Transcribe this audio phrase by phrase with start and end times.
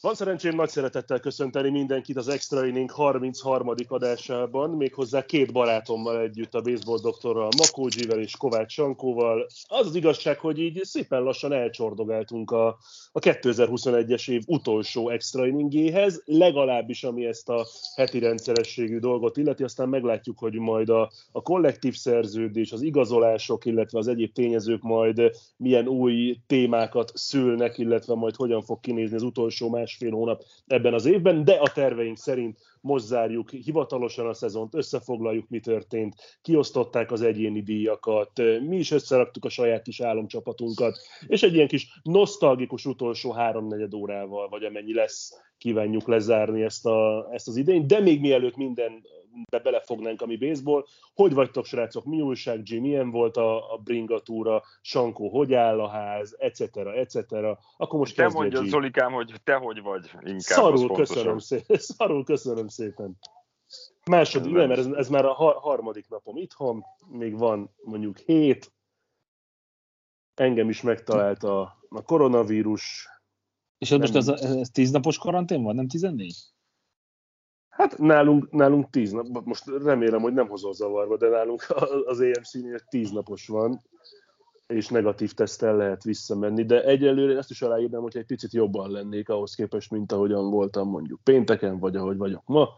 [0.00, 3.74] Van szerencsém nagy szeretettel köszönteni mindenkit az Extra Inning 33.
[3.88, 9.46] adásában, méghozzá két barátommal együtt, a baseball doktorral, Makó G-vel és Kovács Sankóval.
[9.66, 12.78] Az az igazság, hogy így szépen lassan elcsordogáltunk a,
[13.16, 19.88] a 2021-es év utolsó Extra Inningéhez, legalábbis ami ezt a heti rendszerességű dolgot illeti, aztán
[19.88, 25.88] meglátjuk, hogy majd a, a kollektív szerződés, az igazolások, illetve az egyéb tényezők majd milyen
[25.88, 31.06] új témákat szülnek, illetve majd hogyan fog kinézni az utolsó más másfél hónap ebben az
[31.06, 37.22] évben, de a terveink szerint most zárjuk hivatalosan a szezont, összefoglaljuk, mi történt, kiosztották az
[37.22, 38.30] egyéni díjakat,
[38.66, 44.48] mi is összeraktuk a saját kis álomcsapatunkat, és egy ilyen kis nosztalgikus utolsó háromnegyed órával,
[44.48, 49.02] vagy amennyi lesz, kívánjuk lezárni ezt, a, ezt az idényt, de még mielőtt minden
[49.50, 50.84] be belefognánk, ami baseball.
[51.14, 52.04] Hogy vagytok, srácok?
[52.04, 52.80] Mi újság, Jim?
[52.80, 54.62] Milyen volt a, a bringatúra?
[54.80, 56.36] Sankó, hogy áll a ház?
[56.38, 56.60] Etc.
[56.76, 57.16] etc.
[57.76, 60.38] Akkor most Te mondja, Zolikám, hogy te hogy vagy inkább.
[60.38, 61.78] Szarul köszönöm szépen.
[61.96, 63.18] Szarul köszönöm szépen.
[64.04, 68.72] Második, nem, mert ez, ez már a harmadik napom itthon, még van mondjuk hét,
[70.34, 73.08] engem is megtalált a, a koronavírus.
[73.78, 76.55] És ez most ez, ez tíz napos karantén van, nem 14?
[77.76, 81.66] Hát nálunk, nálunk tíz nap, most remélem, hogy nem hozol zavarba, de nálunk
[82.04, 83.82] az EMC-nél tíz napos van,
[84.66, 89.28] és negatív tesztel lehet visszamenni, de egyelőre ezt is aláírnám, hogy egy picit jobban lennék
[89.28, 92.68] ahhoz képest, mint ahogyan voltam mondjuk pénteken, vagy ahogy vagyok ma,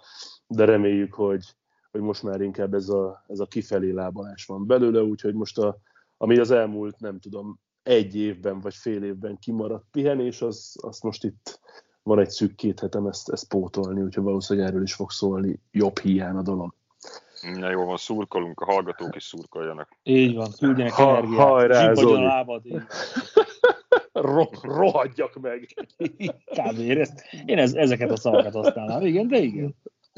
[0.46, 1.44] de reméljük, hogy,
[1.90, 5.78] hogy most már inkább ez a, ez a kifelé lábalás van belőle, úgyhogy most a,
[6.16, 11.24] ami az elmúlt, nem tudom, egy évben vagy fél évben kimaradt pihenés, az, azt most
[11.24, 11.60] itt
[12.02, 15.98] van egy szűk két hetem ezt, ezt pótolni, úgyhogy valószínűleg erről is fog szólni jobb
[15.98, 16.74] hiány a dolog.
[17.58, 19.88] Na jó van, szurkolunk, a hallgatók is szurkoljanak.
[20.02, 21.48] Így van, küldjenek ha, energiát.
[21.48, 22.24] Hajrá, Zoli.
[22.24, 22.62] a lábad.
[24.12, 25.74] Ro- rohadjak meg.
[26.44, 26.90] Kb.
[26.90, 29.74] Ezt, én ez, ezeket a szavakat használnám, igen, de igen.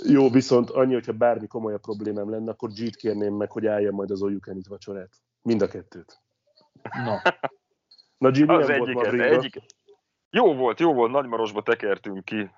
[0.08, 4.10] Jó, viszont annyi, hogyha bármi komolyabb problémám lenne, akkor G-t kérném meg, hogy állja majd
[4.10, 5.10] az Olyukenit vacsorát.
[5.42, 6.20] Mind a kettőt.
[7.04, 7.22] Na.
[8.18, 9.56] Na, G, az volt egyiket, ma egyik,
[10.30, 12.50] jó volt, jó volt, Nagymarosba tekertünk ki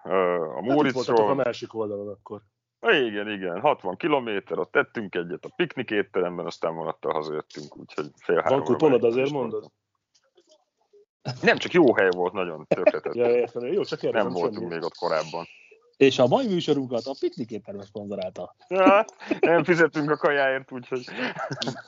[0.57, 1.27] a Móricról.
[1.27, 2.41] Hát a másik oldalon akkor.
[2.81, 8.41] Igen, igen, 60 kilométer, ott tettünk egyet a piknik étteremben, aztán vonattal hazajöttünk, úgyhogy fél
[8.41, 8.59] három.
[8.59, 9.71] Van kuponod, azért mondod?
[11.43, 13.15] Nem, csak jó hely volt, nagyon tökéletes.
[13.15, 15.47] ja, értem, jó, csak Nem voltunk még ott korábban.
[16.03, 18.57] És a mai műsorunkat a Piknik éttermes szponzorálta.
[18.69, 19.05] Ja,
[19.41, 21.05] nem fizetünk a kajáért, úgyhogy...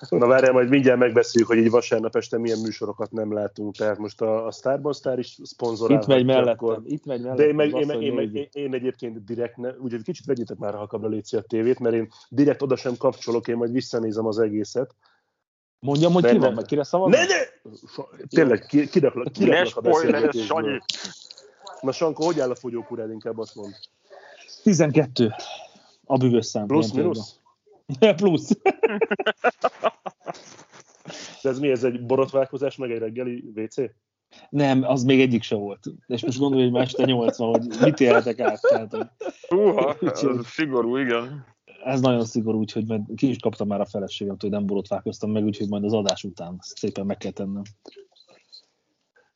[0.08, 3.76] Na várjál, majd mindjárt megbeszéljük, hogy így vasárnap este milyen műsorokat nem látunk.
[3.76, 6.00] Tehát most a, a Starban Star is szponzorál.
[6.00, 6.82] Itt megy mellettem, akkor...
[6.84, 7.44] itt megy mellettem.
[7.44, 10.56] De én, meg, én, meg, én, meg, én, én, egyébként direkt, ne, úgyhogy kicsit vegyétek
[10.56, 14.38] már halkabbra létszi a tévét, mert én direkt oda sem kapcsolok, én majd visszanézem az
[14.38, 14.94] egészet.
[15.78, 17.10] Mondjam, hogy ki van, meg kire szavaz?
[17.10, 17.70] Ne, ne!
[18.28, 20.82] Tényleg, kiraklak, kiraklak a beszélgetésből.
[21.80, 23.74] Na Sanko, hogy áll a fogyókúrád, inkább azt mond.
[24.62, 25.32] 12
[26.04, 26.66] a bűvös szám.
[26.66, 27.38] Plusz, minusz?
[28.16, 28.50] Plusz.
[31.42, 33.74] De ez mi, ez egy borotválkozás, meg egy reggeli WC?
[34.50, 35.84] Nem, az még egyik se volt.
[36.06, 38.60] És most gondolj, hogy ma este 80, hogy mit élhetek át.
[38.60, 39.12] Tehát,
[39.48, 41.46] Húha, ez szigorú, igen.
[41.84, 45.44] Ez nagyon szigorú, úgyhogy mert ki is kaptam már a feleségem, hogy nem borotválkoztam meg,
[45.44, 47.62] úgyhogy majd az adás után szépen meg kell tennem.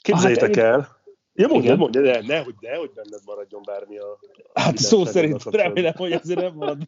[0.03, 0.98] Képzeljétek hát, el,
[1.39, 1.79] Ja, mondja, Igen.
[1.79, 4.19] mondja, de nehogy, nehogy benned maradjon bármi a...
[4.53, 6.79] a hát szó szerint remélem, hogy azért nem marad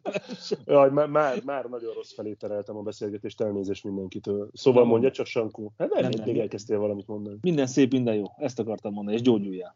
[0.65, 4.49] Jaj, már, már, már nagyon rossz felé tereltem a beszélgetést, elnézést mindenkitől.
[4.53, 5.73] Szóval mondja csak Sankó.
[5.77, 7.37] Hát nem, nem, nem, még elkezdtél valamit mondani.
[7.41, 8.25] Minden szép, minden jó.
[8.37, 9.75] Ezt akartam mondani, és gyógyuljál.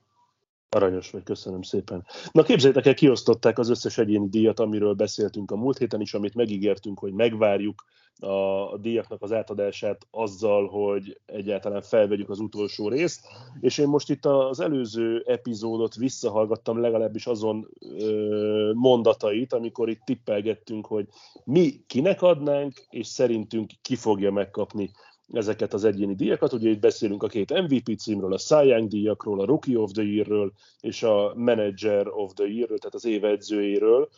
[0.69, 2.06] Aranyos vagy, köszönöm szépen.
[2.31, 6.35] Na képzeljétek el, kiosztották az összes egyéni díjat, amiről beszéltünk a múlt héten is, amit
[6.35, 7.85] megígértünk, hogy megvárjuk
[8.19, 13.27] a díjaknak az átadását azzal, hogy egyáltalán felvegyük az utolsó részt.
[13.59, 17.69] És én most itt az előző epizódot visszahallgattam, legalábbis azon
[18.00, 21.07] ö, mondatait, amikor itt tippelgettünk, hogy
[21.44, 24.91] mi kinek adnánk, és szerintünk ki fogja megkapni
[25.33, 26.54] ezeket az egyéni díjakat.
[26.54, 30.04] Ugye itt beszélünk a két MVP címről, a Cy Young díjakról, a Rookie of the
[30.04, 34.10] Year-ről és a Manager of the Year-ről, tehát az év edzőjéről.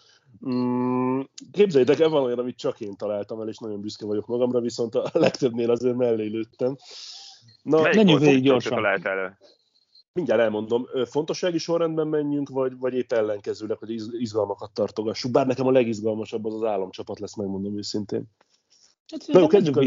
[0.50, 1.20] Mm,
[1.52, 4.96] képzeljétek el, van olyan, amit csak én találtam el, és nagyon büszke vagyok magamra, viszont
[4.96, 6.76] a legtöbbnél azért mellé lőttem.
[7.62, 8.86] Na, menjünk végig gyorsan.
[8.86, 9.38] El?
[10.14, 10.88] Mindjárt elmondom.
[11.06, 15.32] Fontossági sorrendben menjünk, vagy, vagy épp ellenkezőleg, hogy izgalmakat tartogassuk.
[15.32, 18.24] Bár nekem a legizgalmasabb az az államcsapat lesz, megmondom őszintén.
[19.08, 19.82] Hát, Na jó, kezdjük a,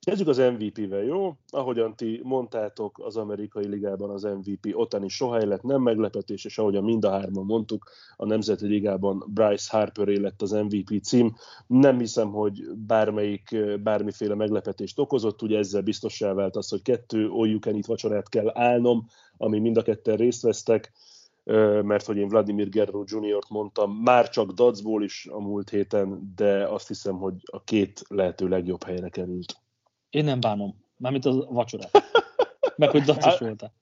[0.00, 1.36] Kezdjük az MVP-vel, jó?
[1.48, 6.84] Ahogyan ti mondtátok, az amerikai ligában az MVP Otani soha lett, nem meglepetés, és ahogyan
[6.84, 11.34] mind a hárman mondtuk, a Nemzeti Ligában Bryce Harper lett az MVP cím.
[11.66, 17.58] Nem hiszem, hogy bármelyik, bármiféle meglepetést okozott, ugye ezzel biztossá vált az, hogy kettő all
[17.86, 19.06] vacsorát kell állnom,
[19.36, 20.92] ami mind a ketten részt vesztek,
[21.82, 26.68] mert hogy én Vladimir Guerrero Jr.-t mondtam, már csak dacból is a múlt héten, de
[26.68, 29.56] azt hiszem, hogy a két lehető legjobb helyre került.
[30.10, 30.74] Én nem bánom.
[30.96, 31.90] Mármint a vacsorát.
[32.76, 33.72] Meg hogy dacos voltál.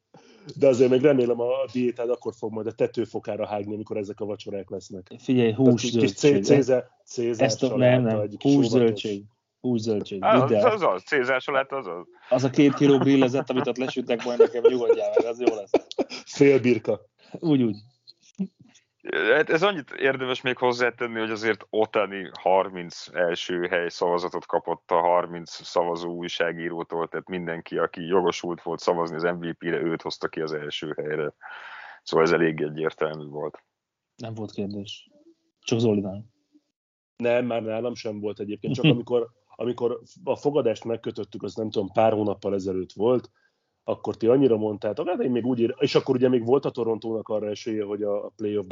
[0.54, 4.24] De azért még remélem a diétád akkor fog majd a tetőfokára hágni, amikor ezek a
[4.24, 5.14] vacsorák lesznek.
[5.18, 6.44] Figyelj, hús zöldség.
[6.44, 9.24] Cézár, Cézár Ezt a, nem, nem, hús zöldség.
[9.60, 10.24] Hús zöldség.
[10.24, 12.06] Az, az az, Cézár salát az az.
[12.28, 15.70] Az a két kiló grillezett, amit ott lesüttek majd nekem, nyugodjál meg, az jó lesz.
[16.24, 17.00] Fél birka.
[17.32, 17.76] Úgy, úgy.
[19.12, 25.00] Hát ez annyit érdemes még hozzátenni, hogy azért Otani 30 első hely szavazatot kapott a
[25.00, 30.52] 30 szavazó újságírótól, tehát mindenki, aki jogosult volt szavazni az MVP-re, őt hozta ki az
[30.52, 31.34] első helyre.
[32.02, 33.64] Szóval ez elég egyértelmű volt.
[34.16, 35.10] Nem volt kérdés.
[35.60, 36.24] Csak Zolinál.
[37.16, 38.74] Nem, már nálam sem volt egyébként.
[38.74, 43.30] Csak amikor, amikor a fogadást megkötöttük, az nem tudom, pár hónappal ezelőtt volt,
[43.88, 46.70] akkor ti annyira mondtátok, hát én még úgy ír, és akkor ugye még volt a
[46.70, 48.66] Torontónak arra esélye, hogy a playoff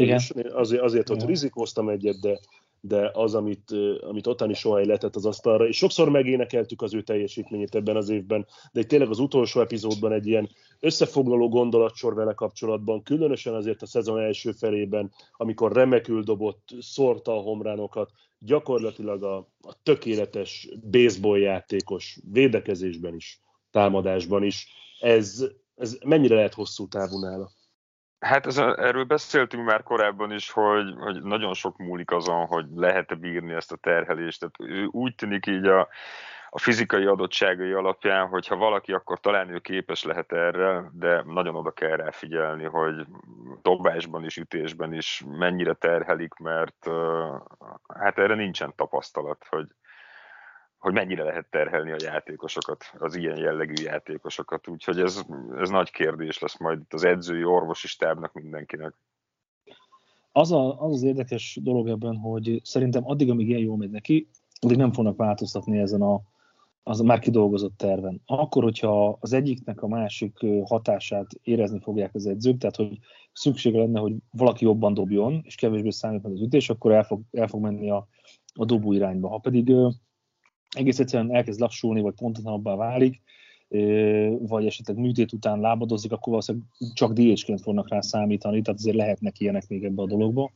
[0.52, 2.38] azért, azért ott rizikóztam egyet, de,
[2.81, 3.70] de az, amit,
[4.00, 8.46] amit Otani soha letett az asztalra, és sokszor megénekeltük az ő teljesítményét ebben az évben,
[8.72, 10.49] de itt tényleg az utolsó epizódban egy ilyen
[10.81, 17.40] összefoglaló gondolatsor vele kapcsolatban, különösen azért a szezon első felében, amikor remekül dobott, szórta a
[17.40, 23.40] homránokat, gyakorlatilag a, a tökéletes baseball játékos védekezésben is,
[23.70, 25.44] támadásban is, ez,
[25.75, 27.50] ez mennyire lehet hosszú távú nála?
[28.19, 33.14] Hát ez, erről beszéltünk már korábban is, hogy, hogy nagyon sok múlik azon, hogy lehet-e
[33.14, 34.41] bírni ezt a terhelést.
[34.41, 35.88] Tehát ő úgy tűnik így a,
[36.50, 41.55] a fizikai adottságai alapján, hogy ha valaki, akkor talán ő képes lehet erre, de nagyon
[41.55, 43.06] oda kell rá figyelni, hogy
[43.62, 46.90] dobásban is, ütésben is mennyire terhelik, mert
[47.94, 49.67] hát erre nincsen tapasztalat, hogy,
[50.84, 54.69] hogy mennyire lehet terhelni a játékosokat, az ilyen jellegű játékosokat.
[54.69, 55.22] Úgyhogy ez,
[55.58, 58.94] ez nagy kérdés lesz majd az edzői, orvosi stábnak, mindenkinek.
[60.32, 64.28] Az, a, az az érdekes dolog ebben, hogy szerintem addig, amíg ilyen jól megy neki,
[64.60, 66.20] addig nem fognak változtatni ezen a,
[66.82, 68.22] az a már kidolgozott terven.
[68.26, 72.98] Akkor, hogyha az egyiknek a másik hatását érezni fogják az edzők, tehát hogy
[73.32, 77.20] szüksége lenne, hogy valaki jobban dobjon, és kevésbé számít meg az ütés, akkor el fog,
[77.30, 78.08] el fog menni a,
[78.54, 79.28] a dobó irányba.
[79.28, 79.75] Ha pedig
[80.75, 83.23] egész egyszerűen elkezd lassulni, vagy pontotlanabbá válik,
[84.38, 89.41] vagy esetleg műtét után lábadozik, akkor valószínűleg csak DH-ként fognak rá számítani, tehát azért lehetnek
[89.41, 90.50] ilyenek még ebbe a dologba.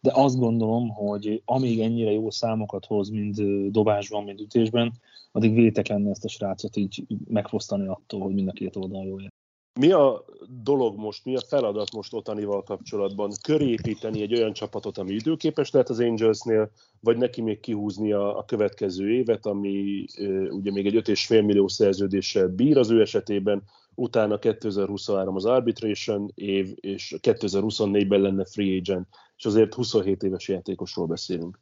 [0.00, 4.92] De azt gondolom, hogy amíg ennyire jó számokat hoz, mind dobásban, mind ütésben,
[5.32, 9.32] addig vétek lenne ezt a srácot így megfosztani attól, hogy mind a két oldalon jól
[9.80, 10.24] mi a
[10.62, 13.32] dolog most, mi a feladat most Otanival kapcsolatban?
[13.42, 18.44] Körépíteni egy olyan csapatot, ami időképes lehet az Angelsnél, vagy neki még kihúzni a, a
[18.44, 20.06] következő évet, ami
[20.50, 23.62] ugye még egy 5,5 millió szerződéssel bír az ő esetében,
[23.94, 31.06] utána 2023 az arbitration év, és 2024-ben lenne free agent, és azért 27 éves játékosról
[31.06, 31.58] beszélünk.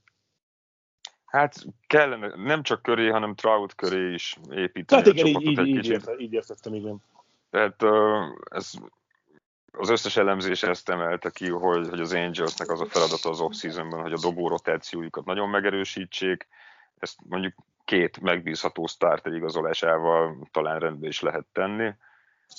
[1.24, 5.02] Hát kellene nem csak köré, hanem Trout köré is építeni.
[5.02, 7.02] Hát igen, így, így, így, érte, így értettem, igen.
[7.52, 7.82] Tehát
[8.50, 8.72] ez,
[9.72, 14.00] az összes elemzés ezt emelte ki, hogy, hogy az Angelsnek az a feladata az off-seasonben,
[14.00, 16.48] hogy a dobó rotációjukat nagyon megerősítsék.
[16.98, 17.54] Ezt mondjuk
[17.84, 21.94] két megbízható starter igazolásával talán rendbe is lehet tenni,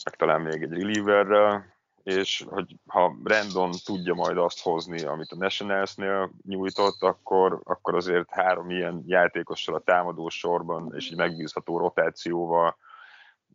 [0.03, 1.73] meg talán még egy relieverrel,
[2.03, 8.29] és hogy ha Brandon tudja majd azt hozni, amit a Nationalsnél nyújtott, akkor, akkor azért
[8.31, 12.77] három ilyen játékossal a támadó sorban és egy megbízható rotációval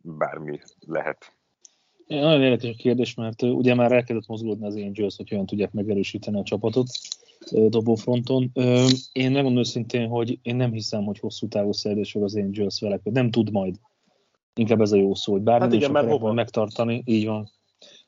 [0.01, 1.33] bármi lehet.
[2.07, 6.39] Nagyon érdekes a kérdés, mert ugye már elkezdett mozgódni az Angels, hogy olyan tudják megerősíteni
[6.39, 6.87] a csapatot
[7.51, 8.51] dobófronton.
[9.11, 13.31] Én megmondom őszintén, hogy én nem hiszem, hogy hosszú távú szerződés az Angels vele, nem
[13.31, 13.75] tud majd.
[14.55, 17.49] Inkább ez a jó szó, hogy bármilyen hát igen, mert megtartani, így van.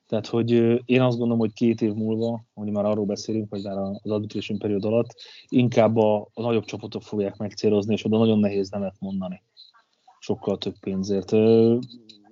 [0.07, 0.51] Tehát, hogy
[0.85, 4.57] én azt gondolom, hogy két év múlva, hogy már arról beszélünk, hogy már az arbitration
[4.57, 5.15] period alatt,
[5.47, 9.41] inkább a, a nagyobb csapatok fogják megcélozni, és oda nagyon nehéz nemet mondani.
[10.31, 11.31] Sokkal több pénzért.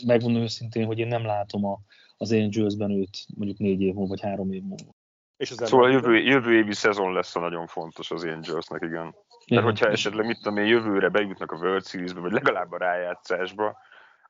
[0.05, 1.79] Megmondom őszintén, hogy én nem látom a,
[2.17, 4.95] az Angelsben őt mondjuk négy év múlva, vagy három év múlva.
[5.37, 9.15] És az szóval a jövő, jövő évi szezon lesz a nagyon fontos az Angelsnek, igen.
[9.49, 13.77] Mert hogyha esetleg, mit tudom én, jövőre bejutnak a World Series-be, vagy legalább a rájátszásba,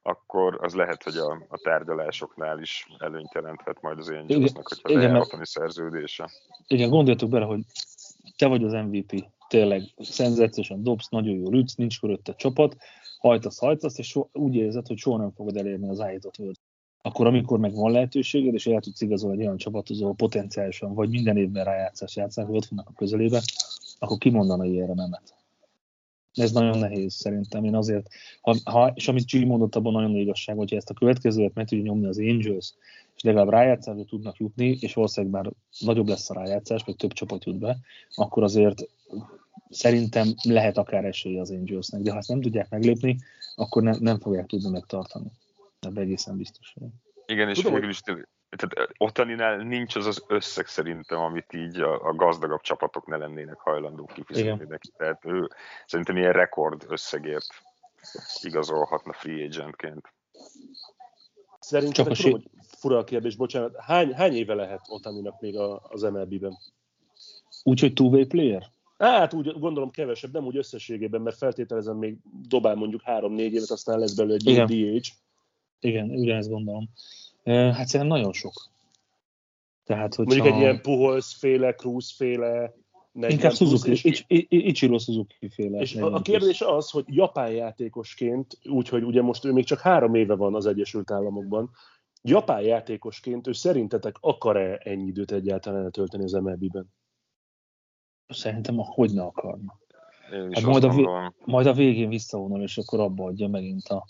[0.02, 5.16] akkor az lehet, hogy a, a tárgyalásoknál is előnyt jelenthet majd az Angelsnek, hogyha igen,
[5.16, 6.30] a szerződése.
[6.68, 7.62] Igen, gondoljatok bele, hogy
[8.38, 12.76] te vagy az MVP, tényleg szenzációsan dobsz, nagyon jó rütsz, nincs körötte csapat,
[13.20, 16.58] hajtasz, hajtasz, és so, úgy érzed, hogy soha nem fogod elérni az állított World
[17.02, 21.10] akkor amikor meg van lehetőséged, és el tudsz igazolni egy olyan csapathoz, ahol potenciálisan vagy
[21.10, 23.42] minden évben rájátszás játszanak, hogy ott vannak a közelébe,
[24.00, 25.34] akkor kimondana ilyenre nemet.
[26.34, 27.64] Ez nagyon nehéz szerintem.
[27.64, 28.08] Én azért,
[28.42, 31.84] ha, ha, és amit G mondott, abban nagyon igazság, hogyha ezt a következőt meg tudja
[31.84, 32.74] nyomni az Angels,
[33.16, 37.46] és legalább rájátszásra tudnak jutni, és valószínűleg már nagyobb lesz a rájátszás, vagy több csapat
[37.46, 37.78] jut be,
[38.16, 38.90] akkor azért
[39.70, 43.18] szerintem lehet akár esély az Angelsnek, de ha ezt nem tudják meglépni,
[43.56, 45.32] akkor ne, nem fogják tudni megtartani.
[45.80, 46.74] Ebben egészen biztos.
[47.26, 48.02] Igen, és Tudom, végül is
[48.50, 53.58] tehát Otaninál nincs az az összeg szerintem, amit így a, a gazdagabb csapatok ne lennének
[53.58, 54.90] hajlandók kifizetni neki.
[54.98, 55.48] Tehát ő
[55.86, 57.48] szerintem ilyen rekord összegért
[58.42, 60.14] igazolhatna free agentként.
[61.60, 63.76] Szerintem Csak a tudom, hogy fura a kérdés, bocsánat.
[63.80, 66.58] Hány, hány éve lehet Otaninak még a, az MLB-ben?
[67.64, 68.72] Úgy, hogy two-way player?
[69.00, 74.00] Hát úgy gondolom kevesebb, nem úgy összességében, mert feltételezem még dobál mondjuk három-négy évet, aztán
[74.00, 74.66] lesz belőle egy Igen.
[74.66, 75.08] DH.
[75.80, 76.90] Igen, ugyanezt gondolom.
[77.44, 78.54] Hát szerintem nagyon sok.
[79.84, 80.36] Tehát, hogyha...
[80.36, 82.74] Mondjuk egy ilyen Puholz féle, Cruz féle,
[83.14, 84.26] Inkább Suzuki.
[84.48, 85.80] Ichiro Suzuki féle.
[85.80, 90.16] És a, a kérdés az, hogy japán játékosként, úgyhogy ugye most ő még csak három
[90.16, 91.70] éve van az Egyesült Államokban,
[92.22, 96.94] japán játékosként ő szerintetek akar-e ennyi időt egyáltalán eltölteni az MLB-ben?
[98.30, 99.80] Szerintem hogy ne akarna.
[100.52, 104.06] Hát majd, a, vé- majd a végén visszavonul, és akkor abba adja megint a,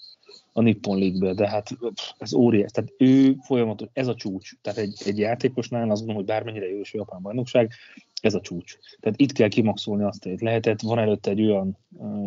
[0.53, 1.69] a Nippon League-be, de hát
[2.17, 2.71] ez óriás.
[2.71, 4.51] Tehát ő folyamatos, ez a csúcs.
[4.61, 7.71] Tehát egy, egy játékosnál azt gondolom, hogy bármennyire jó a japán bajnokság,
[8.21, 8.77] ez a csúcs.
[8.99, 11.77] Tehát itt kell kimaxolni azt, hogy lehetett, van előtte egy olyan,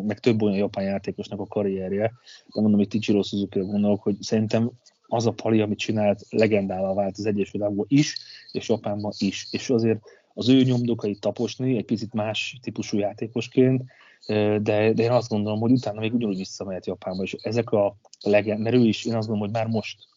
[0.06, 2.12] meg több olyan japán játékosnak a karrierje,
[2.46, 4.70] de mondom, hogy Tichiro suzuki gondolok, hogy szerintem
[5.06, 8.16] az a pali, amit csinált, legendává vált az Egyesült Államokban is,
[8.52, 9.46] és Japánban is.
[9.50, 10.00] És azért
[10.34, 13.82] az ő nyomdokait taposni, egy picit más típusú játékosként,
[14.26, 18.60] de, de én azt gondolom, hogy utána még ugyanúgy visszamehet Japánba, és ezek a legend,
[18.60, 20.10] mert ő is, én azt gondolom, hogy már most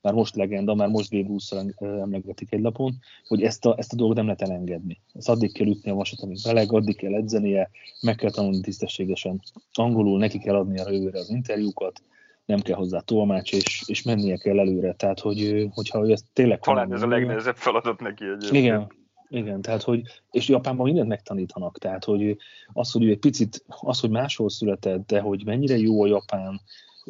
[0.00, 3.96] már most legenda, már most Babe ruth emlegetik egy lapon, hogy ezt a, ezt a
[3.96, 5.00] dolgot nem lehet elengedni.
[5.14, 7.70] Ezt addig kell ütni a vasat, amíg meleg, addig kell edzenie,
[8.00, 12.02] meg kell tanulni tisztességesen angolul, neki kell adni a jövőre az interjúkat,
[12.44, 14.92] nem kell hozzá tolmács, és, és mennie kell előre.
[14.92, 16.60] Tehát, hogy, hogyha ő ezt tényleg...
[16.60, 18.52] Talán ez a legnehezebb feladat neki egyébként.
[18.52, 18.86] Igen,
[19.30, 22.36] igen, tehát hogy, és Japánban mindent megtanítanak, tehát hogy
[22.72, 26.60] az, hogy ő egy picit, az, hogy máshol született, de hogy mennyire jó a japán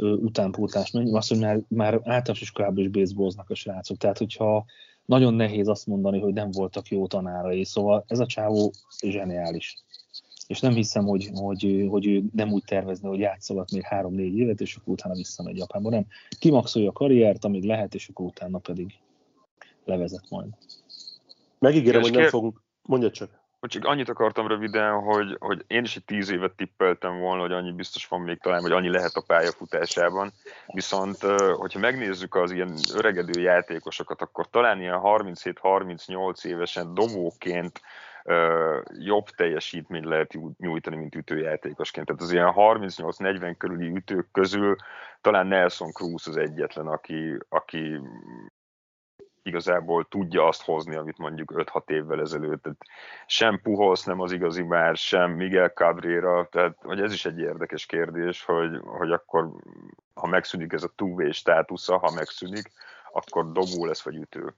[0.01, 4.65] utánpótlás, az, hogy már, már általános iskolában is baseballoznak a srácok, tehát hogyha
[5.05, 9.77] nagyon nehéz azt mondani, hogy nem voltak jó tanárai, szóval ez a csávó zseniális.
[10.47, 14.61] És nem hiszem, hogy, hogy, hogy ő nem úgy tervezne, hogy játszogat még három-négy évet,
[14.61, 16.07] és akkor utána visszamegy Japánba, nem.
[16.39, 18.95] Kimaxolja a karriert, amíg lehet, és akkor utána pedig
[19.85, 20.49] levezet majd.
[21.59, 22.31] Megígérem, hogy nem kér...
[22.31, 22.61] fogunk.
[22.83, 23.31] Mondja csak.
[23.61, 27.73] Csak annyit akartam röviden, hogy, hogy én is egy tíz évet tippeltem volna, hogy annyi
[27.73, 30.33] biztos van még talán, vagy annyi lehet a pályafutásában.
[30.67, 31.17] Viszont,
[31.57, 37.81] hogyha megnézzük az ilyen öregedő játékosokat, akkor talán ilyen 37-38 évesen dobóként
[38.99, 42.07] jobb teljesítményt lehet nyújtani, mint ütőjátékosként.
[42.07, 44.77] Tehát az ilyen 38-40 körüli ütők közül
[45.21, 48.01] talán Nelson Cruz az egyetlen, aki, aki
[49.49, 52.63] igazából tudja azt hozni, amit mondjuk 5-6 évvel ezelőtt.
[52.63, 52.79] Tehát
[53.27, 57.87] sem Puholsz nem az igazi már, sem Miguel Cabrera, tehát hogy ez is egy érdekes
[57.87, 59.51] kérdés, hogy, hogy akkor
[60.15, 62.71] ha megszűnik ez a two státusza, ha megszűnik,
[63.13, 64.55] akkor dobó lesz vagy ütő.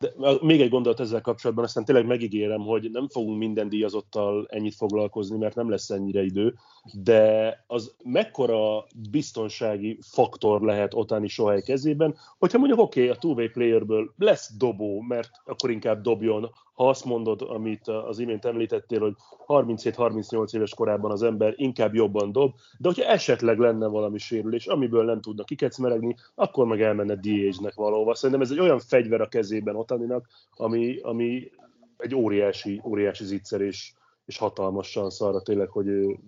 [0.00, 4.74] De még egy gondolat ezzel kapcsolatban, aztán tényleg megígérem, hogy nem fogunk minden díjazottal ennyit
[4.74, 6.54] foglalkozni, mert nem lesz ennyire idő,
[6.92, 13.48] de az mekkora biztonsági faktor lehet Otani Sohely kezében, hogyha mondjuk oké, okay, a two-way
[13.48, 19.14] playerből lesz dobó, mert akkor inkább dobjon, ha azt mondod, amit az imént említettél, hogy
[19.46, 25.04] 37-38 éves korában az ember inkább jobban dob, de hogyha esetleg lenne valami sérülés, amiből
[25.04, 28.14] nem tudnak kikecmeregni, akkor meg elmenne DH-nek valóva.
[28.14, 31.50] Szerintem ez egy olyan fegyver a kezében Otaninak, ami, ami
[31.96, 33.92] egy óriási, óriási zicser, és,
[34.30, 36.18] és hatalmas szansz arra tényleg, hogy ő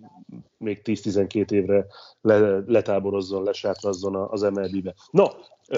[0.57, 1.85] még 10-12 évre
[2.21, 4.93] le, letáborozzon, lesátrazzon az MLB-be.
[5.11, 5.25] No,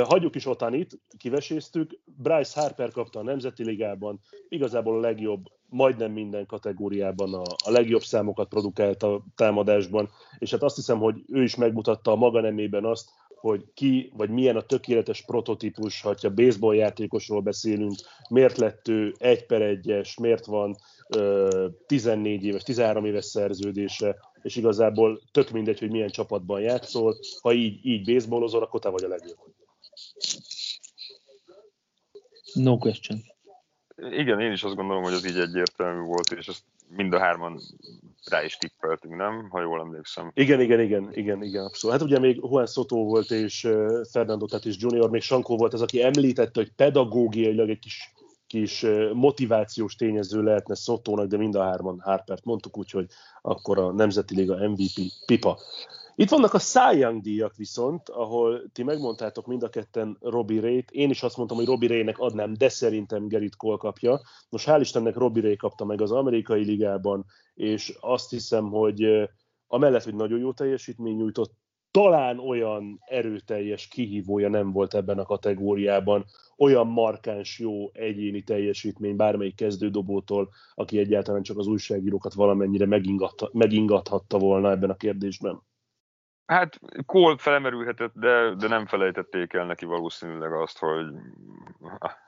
[0.03, 1.99] hagyjuk is Otanit, kiveséztük.
[2.05, 8.03] Bryce Harper kapta a Nemzeti Ligában, igazából a legjobb, majdnem minden kategóriában a, a legjobb
[8.03, 12.85] számokat produkált a támadásban, és hát azt hiszem, hogy ő is megmutatta a maga nemében
[12.85, 17.95] azt, hogy ki, vagy milyen a tökéletes prototípus, ha a baseball játékosról beszélünk,
[18.29, 20.75] miért lett ő egy per egyes, miért van
[21.07, 27.53] ö, 14 éves, 13 éves szerződése, és igazából tök mindegy, hogy milyen csapatban játszol, ha
[27.53, 29.37] így, így baseballozol, akkor te vagy a legjobb.
[32.53, 33.19] No question.
[33.95, 37.61] Igen, én is azt gondolom, hogy az így egyértelmű volt, és ezt mind a hárman
[38.29, 39.47] rá is tippeltünk, nem?
[39.49, 40.31] Ha jól emlékszem.
[40.33, 41.97] Igen, igen, igen, igen, igen, abszolút.
[41.97, 43.67] Hát ugye még Juan Soto volt, és
[44.11, 48.13] Fernando Tatis Junior, még Sankó volt az, aki említette, hogy pedagógiailag egy kis,
[48.47, 53.05] kis motivációs tényező lehetne Sotónak, de mind a hárman Harpert mondtuk, úgyhogy
[53.41, 55.59] akkor a Nemzeti Liga MVP pipa.
[56.17, 60.91] Itt vannak a Cy Young díjak viszont, ahol ti megmondtátok mind a ketten Robbie Ray-t.
[60.91, 64.21] Én is azt mondtam, hogy Robbie Ray-nek adnám, de szerintem Gerrit Cole kapja.
[64.49, 69.29] Most hál' Istennek Robbie Ray kapta meg az amerikai ligában, és azt hiszem, hogy
[69.67, 71.53] amellett, hogy nagyon jó teljesítmény nyújtott,
[71.91, 76.25] talán olyan erőteljes kihívója nem volt ebben a kategóriában,
[76.57, 82.85] olyan markáns jó egyéni teljesítmény bármelyik kezdődobótól, aki egyáltalán csak az újságírókat valamennyire
[83.51, 85.61] megingathatta volna ebben a kérdésben.
[86.45, 91.05] Hát Cole felemerülhetett, de, de nem felejtették el neki valószínűleg azt, hogy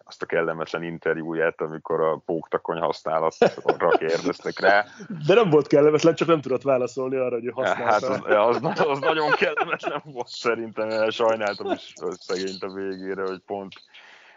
[0.04, 4.86] azt a kellemetlen interjúját, amikor a póktakony használatra kérdeztek rá.
[5.28, 8.12] De nem volt kellemetlen, csak nem tudott válaszolni arra, hogy ő használta.
[8.12, 13.74] Hát az, az, az nagyon kellemetlen volt szerintem, sajnáltam is szegényt a végére, hogy pont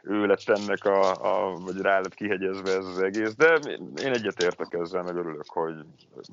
[0.03, 3.59] ő lett ennek a, a vagy rá lett kihegyezve ez az egész, de
[4.03, 5.75] én egyetértek ezzel, meg örülök, hogy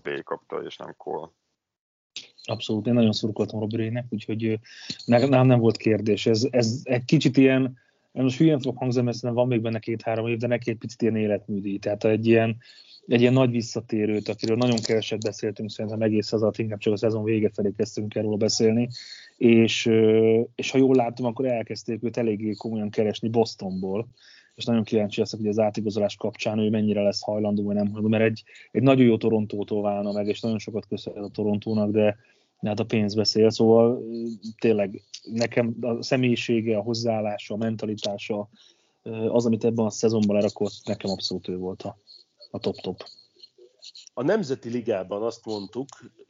[0.01, 1.29] B kapta, és nem Cole.
[2.49, 4.59] Abszolút, én nagyon szurkoltam Rének, úgyhogy
[5.05, 6.25] nem, nem volt kérdés.
[6.25, 7.77] Ez, ez egy kicsit ilyen,
[8.11, 11.15] most hülyén fog hangzani, mert van még benne két-három év, de neki egy picit ilyen
[11.15, 11.77] életműdi.
[11.77, 12.57] Tehát egy ilyen,
[13.07, 16.97] egy ilyen nagy visszatérőt, akiről nagyon keveset beszéltünk, szerintem egész az alatt, inkább csak a
[16.97, 18.89] szezon vége felé kezdtünk erről beszélni,
[19.37, 19.89] és,
[20.55, 24.07] és ha jól látom, akkor elkezdték őt eléggé komolyan keresni Bostonból,
[24.55, 28.09] és nagyon kíváncsi leszek, hogy az átigazolás kapcsán ő mennyire lesz hajlandó, vagy nem hajlandó,
[28.09, 32.17] mert egy, egy nagyon jó Torontótól válna meg, és nagyon sokat köszönhet a Torontónak, de,
[32.59, 34.03] de hát a pénz beszél, szóval
[34.59, 38.49] tényleg nekem a személyisége, a hozzáállása, a mentalitása,
[39.29, 41.97] az, amit ebben a szezonban lerakott, nekem abszolút ő volt a,
[42.51, 43.03] a top-top.
[44.13, 45.87] A Nemzeti Ligában azt mondtuk,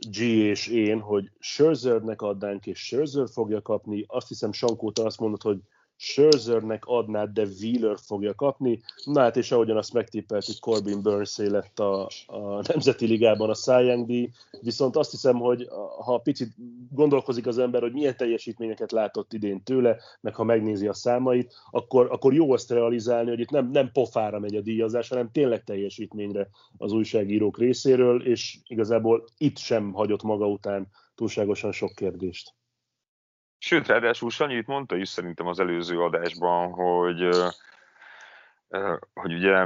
[0.10, 4.06] G és én, hogy Scherzernek adnánk, és Scherzer fogja kapni.
[4.08, 5.60] Azt hiszem, Sankóta azt mondott, hogy
[5.98, 8.80] Scherzernek adnád, de Wheeler fogja kapni.
[9.06, 14.32] Na hát, és ahogyan azt megtippeltük, Corbin burns lett a, a Nemzeti Ligában a Cy
[14.62, 15.68] viszont azt hiszem, hogy
[16.00, 16.54] ha picit
[16.92, 22.08] gondolkozik az ember, hogy milyen teljesítményeket látott idén tőle, meg ha megnézi a számait, akkor,
[22.12, 26.50] akkor jó azt realizálni, hogy itt nem, nem pofára megy a díjazás, hanem tényleg teljesítményre
[26.78, 32.56] az újságírók részéről, és igazából itt sem hagyott maga után túlságosan sok kérdést.
[33.58, 37.30] Sőt, ráadásul Sanyi itt mondta is szerintem az előző adásban, hogy,
[39.14, 39.66] hogy ugye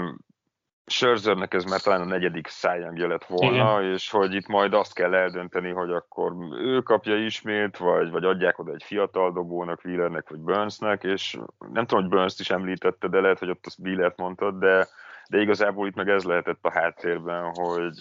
[0.86, 3.93] Sörzörnek ez már talán a negyedik szájangja lett volna, Igen.
[3.93, 8.60] és hogy itt majd azt kell eldönteni, hogy akkor ő kapja ismét, vagy, vagy adják
[8.60, 11.38] oda egy fiatal dobónak, Wheelernek, vagy Burnsnek, és
[11.73, 14.88] nem tudom, hogy Burns-t is említette, de lehet, hogy ott azt Wheelert mondtad, de,
[15.30, 17.93] de igazából itt meg ez lehetett a háttérben, hogy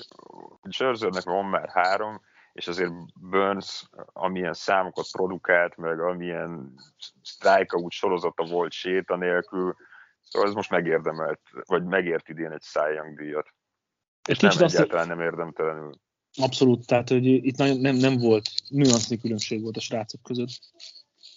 [0.70, 2.20] Sörzörnek van már három,
[2.60, 6.74] és azért Burns amilyen számokat produkált, meg amilyen
[7.22, 9.76] strikeout sorozata volt séta nélkül,
[10.20, 13.54] szóval ez most megérdemelt, vagy megért idén egy Cy Young díjat.
[14.28, 15.92] És nem egyáltalán nem érdemtelenül.
[16.36, 20.50] Abszolút, tehát hogy itt nem, nem volt nüansznyi különbség volt a srácok között.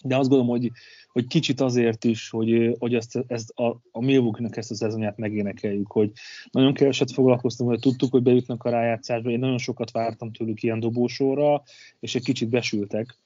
[0.03, 0.71] De azt gondolom, hogy
[1.13, 5.91] hogy kicsit azért is, hogy, hogy ezt, ezt a, a Milwaukee-nek ezt a szezonját megénekeljük,
[5.91, 6.11] hogy
[6.51, 10.79] nagyon keveset foglalkoztunk, hogy tudtuk, hogy bejutnak a rájátszásba, én nagyon sokat vártam tőlük ilyen
[10.79, 11.63] dobósóra,
[11.99, 13.17] és egy kicsit besültek,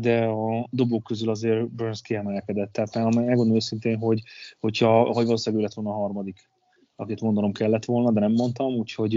[0.00, 2.72] de a dobók közül azért Burns kiemelkedett.
[2.72, 4.22] Tehát megmondom őszintén, hogy
[4.60, 6.48] hogyha, hogy valószínűleg ő lett volna a harmadik,
[6.96, 9.14] akit mondanom kellett volna, de nem mondtam, úgyhogy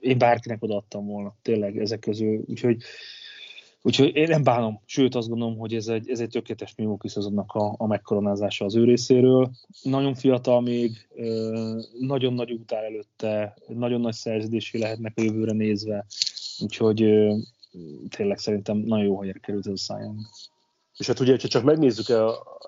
[0.00, 2.42] én bárkinek odaadtam volna, tényleg ezek közül.
[2.46, 2.82] Úgyhogy
[3.82, 7.52] Úgyhogy én nem bánom, sőt azt gondolom, hogy ez egy, ez egy tökéletes Milwaukee szezonnak
[7.52, 9.50] a, a megkoronázása az ő részéről.
[9.82, 11.08] Nagyon fiatal még,
[11.98, 16.06] nagyon nagy út előtte, nagyon nagy szerződési lehetnek a jövőre nézve,
[16.58, 16.96] úgyhogy
[18.16, 20.16] tényleg szerintem nagyon jó helyre került ez a száján.
[20.96, 22.06] És hát ugye, ha csak megnézzük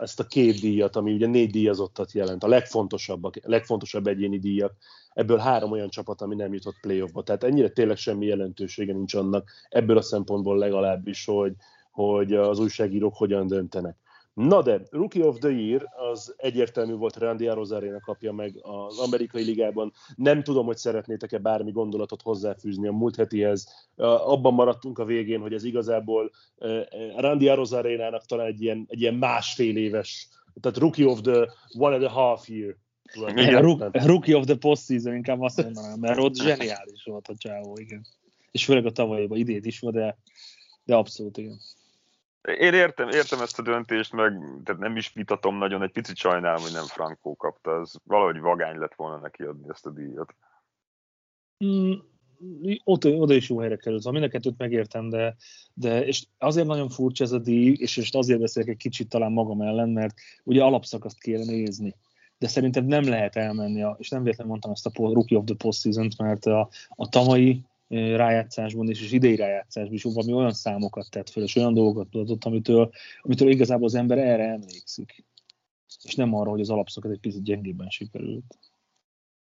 [0.00, 4.76] ezt a két díjat, ami ugye négy díjazottat jelent, a legfontosabb, a legfontosabb egyéni díjak,
[5.12, 7.22] ebből három olyan csapat, ami nem jutott playoffba.
[7.22, 11.52] Tehát ennyire tényleg semmi jelentősége nincs annak, ebből a szempontból legalábbis, hogy,
[11.90, 13.96] hogy az újságírók hogyan döntenek.
[14.34, 19.42] Na de, Rookie of the Year az egyértelmű volt, Randy Rosarének kapja meg az amerikai
[19.42, 19.92] ligában.
[20.16, 23.88] Nem tudom, hogy szeretnétek-e bármi gondolatot hozzáfűzni a múlt hetihez.
[23.96, 26.30] Abban maradtunk a végén, hogy ez igazából
[27.16, 30.28] Randy Rosarénának talán egy ilyen, egy ilyen másfél éves,
[30.60, 32.76] tehát Rookie of the One and a Half Year
[33.14, 33.62] igen.
[33.92, 38.06] Rookie of the postseason, inkább azt mondanám, mert ott zseniális volt a csávó, igen.
[38.50, 40.18] És főleg a tavalyiban, idét is volt, de,
[40.84, 41.58] de abszolút igen.
[42.42, 44.32] Én értem, értem ezt a döntést, meg
[44.64, 48.78] tehát nem is vitatom nagyon, egy picit sajnálom, hogy nem Franco kapta, az valahogy vagány
[48.78, 50.34] lett volna neki adni ezt a díjat.
[51.64, 51.92] Mm,
[52.84, 55.36] oda, oda is jó helyre került, szóval mind a kettőt megértem, de,
[55.74, 59.32] de és azért nagyon furcsa ez a díj, és, és azért beszélek egy kicsit talán
[59.32, 61.96] magam ellen, mert ugye alapszakaszt kéne nézni
[62.40, 65.54] de szerintem nem lehet elmenni, a, és nem véletlenül mondtam ezt a Rookie of the
[65.54, 71.30] Postseason-t, mert a, a tavalyi rájátszásban és az idei rájátszásban is valami olyan számokat tett
[71.30, 75.24] fel, és olyan dolgokat adott, amitől, amitől igazából az ember erre emlékszik.
[76.02, 78.58] És nem arra, hogy az alapszakat egy picit gyengébben sikerült.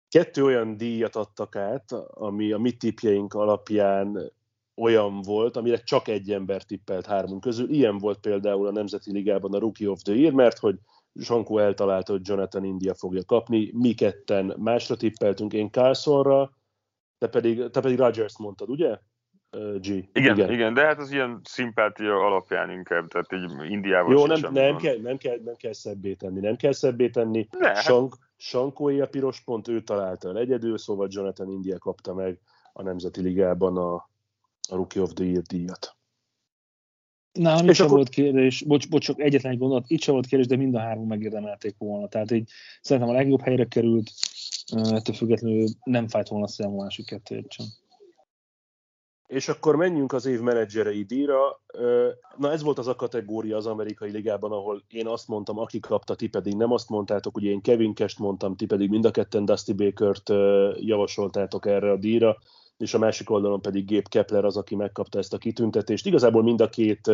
[0.09, 4.33] Kettő olyan díjat adtak át, ami a mi tippjeink alapján
[4.74, 7.70] olyan volt, amire csak egy ember tippelt hármunk közül.
[7.70, 10.79] Ilyen volt például a Nemzeti Ligában a Rookie of the Year, mert hogy
[11.14, 16.51] Zsankó eltalálta, hogy Jonathan India fogja kapni, mi ketten másra tippeltünk, én Carlsonra,
[17.18, 18.99] te pedig, te pedig Rogers mondtad, ugye?
[19.79, 19.87] G.
[19.87, 24.53] Igen, igen, igen, de hát az ilyen szimpátia alapján inkább, tehát egy Indiával Jó, nem,
[24.53, 27.49] nem, kell, nem, kell, nem kell szebbé tenni, nem kell szebbé tenni.
[27.59, 32.14] Ne, hát- Sank, Sankói a piros pont, ő találta el egyedül, szóval Jonathan India kapta
[32.14, 32.38] meg
[32.73, 33.94] a Nemzeti Ligában a,
[34.68, 35.96] a Rookie of the Year díjat.
[37.32, 37.90] Nálam itt akkor...
[37.90, 40.78] volt kérdés, bocs, bocs, csak egyetlen egy gondolat, itt sem volt kérdés, de mind a
[40.78, 42.08] három megérdemelték volna.
[42.08, 44.10] Tehát így szerintem a legjobb helyre került,
[44.72, 47.66] ettől függetlenül nem fájt volna szem a másik kettőt sem.
[49.26, 51.62] És akkor menjünk az év menedzserei díjra.
[52.36, 56.14] Na ez volt az a kategória az amerikai ligában, ahol én azt mondtam, aki kapta,
[56.14, 59.44] ti pedig nem azt mondtátok, ugye én Kevin Kest mondtam, ti pedig mind a ketten
[59.44, 60.28] Dusty Baker-t
[60.80, 62.38] javasoltátok erre a díjra
[62.80, 66.06] és a másik oldalon pedig Gép Kepler az, aki megkapta ezt a kitüntetést.
[66.06, 67.10] Igazából mind a két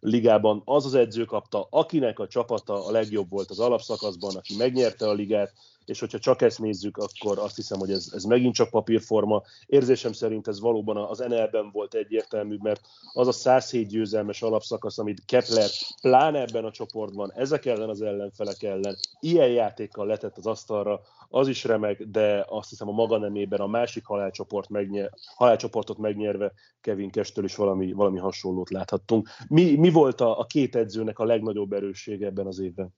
[0.00, 5.08] ligában az az edző kapta, akinek a csapata a legjobb volt az alapszakaszban, aki megnyerte
[5.08, 5.52] a ligát,
[5.84, 9.42] és hogyha csak ezt nézzük, akkor azt hiszem, hogy ez, ez megint csak papírforma.
[9.66, 12.80] Érzésem szerint ez valóban az NL-ben volt egyértelmű, mert
[13.12, 15.68] az a 107 győzelmes alapszakasz, amit Kepler
[16.00, 21.48] pláne ebben a csoportban, ezek ellen az ellenfelek ellen, ilyen játékkal letett az asztalra, az
[21.48, 27.10] is remek, de azt hiszem a maga nemében a másik halálcsoport megnyer, halálcsoportot megnyerve Kevin
[27.10, 29.28] Kestől is valami, valami hasonlót láthattunk.
[29.48, 32.94] Mi, mi volt a, a két edzőnek a legnagyobb erőssége ebben az évben?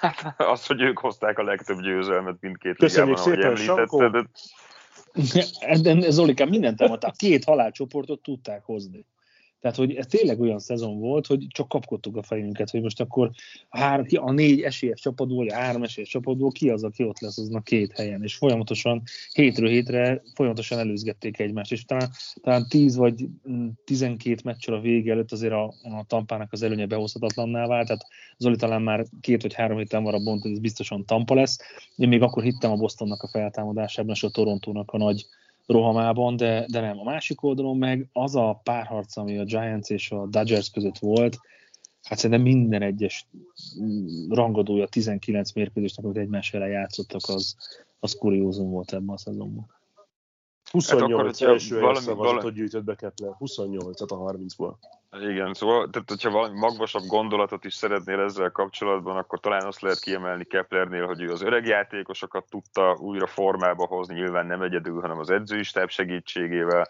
[0.00, 4.26] Hát az, hogy ők hozták a legtöbb győzelmet mindkét Köszönjük ligában, szépen, ahogy
[5.14, 6.10] említetted.
[6.12, 9.06] Zolikám mindent elmondta, két halálcsoportot tudták hozni.
[9.60, 13.30] Tehát, hogy ez tényleg olyan szezon volt, hogy csak kapkodtuk a fejünket, hogy most akkor
[13.68, 17.20] a, három, a négy esélyes csapatból, vagy a három esélyes csapatból ki az, aki ott
[17.20, 22.96] lesz azon két helyen, és folyamatosan hétről hétre folyamatosan előzgették egymást, és talán, talán 10
[22.96, 23.28] vagy
[23.84, 28.06] 12 meccsel a vége előtt azért a, a tampának az előnye behozhatatlanná vált, tehát
[28.38, 31.58] Zoli talán már két vagy három héten van a bont, ez biztosan tampa lesz.
[31.96, 35.26] Én még akkor hittem a Bostonnak a feltámadásában, és a Torontónak a nagy
[35.66, 36.98] rohamában, de, de nem.
[36.98, 41.38] A másik oldalon meg az a párharc, ami a Giants és a Dodgers között volt,
[42.02, 43.28] hát szerintem minden egyes
[44.28, 47.56] rangadója 19 mérkőzésnek, amit egymás ellen játszottak, az,
[47.98, 49.74] az kuriózum volt ebben a szezonban.
[50.70, 52.52] 28 hát első valami, szavazatot valami...
[52.52, 54.74] gyűjtött be Kepler, 28-at a 30-ból.
[55.20, 59.98] Igen, szóval, tehát hogyha valami magvasabb gondolatot is szeretnél ezzel kapcsolatban, akkor talán azt lehet
[59.98, 65.18] kiemelni Keplernél, hogy ő az öreg játékosokat tudta újra formába hozni, nyilván nem egyedül, hanem
[65.18, 66.88] az edzői stáb segítségével.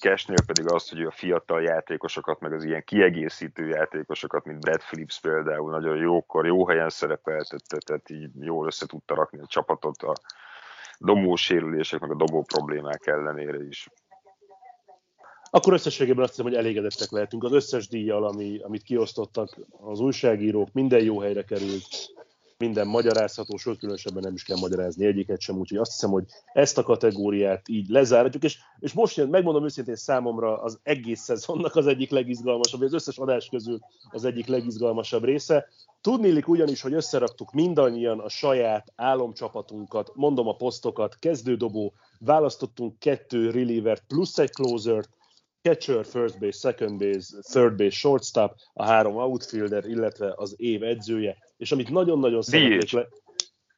[0.00, 5.20] Cashnél pedig azt, hogy a fiatal játékosokat, meg az ilyen kiegészítő játékosokat, mint Brad Phillips
[5.20, 10.14] például, nagyon jókor, jó helyen szerepeltette, tehát így jól össze tudta rakni a csapatot a
[10.98, 13.88] dobó sérülések, meg a dobó problémák ellenére is.
[15.50, 20.72] Akkor összességében azt hiszem, hogy elégedettek lehetünk az összes díjjal, ami, amit kiosztottak az újságírók,
[20.72, 22.14] minden jó helyre került,
[22.58, 26.78] minden magyarázható, sőt különösebben nem is kell magyarázni egyiket sem, úgyhogy azt hiszem, hogy ezt
[26.78, 32.10] a kategóriát így lezárhatjuk, és, és most megmondom őszintén számomra az egész szezonnak az egyik
[32.10, 33.78] legizgalmasabb, az összes adás közül
[34.10, 35.68] az egyik legizgalmasabb része.
[36.00, 44.04] Tudnélik ugyanis, hogy összeraktuk mindannyian a saját álomcsapatunkat, mondom a posztokat, kezdődobó, választottunk kettő relievert
[44.06, 45.08] plusz egy closert,
[45.66, 51.36] catcher, first base, second base, third base, shortstop, a három outfielder, illetve az év edzője,
[51.56, 53.06] és amit nagyon-nagyon szeretnék le...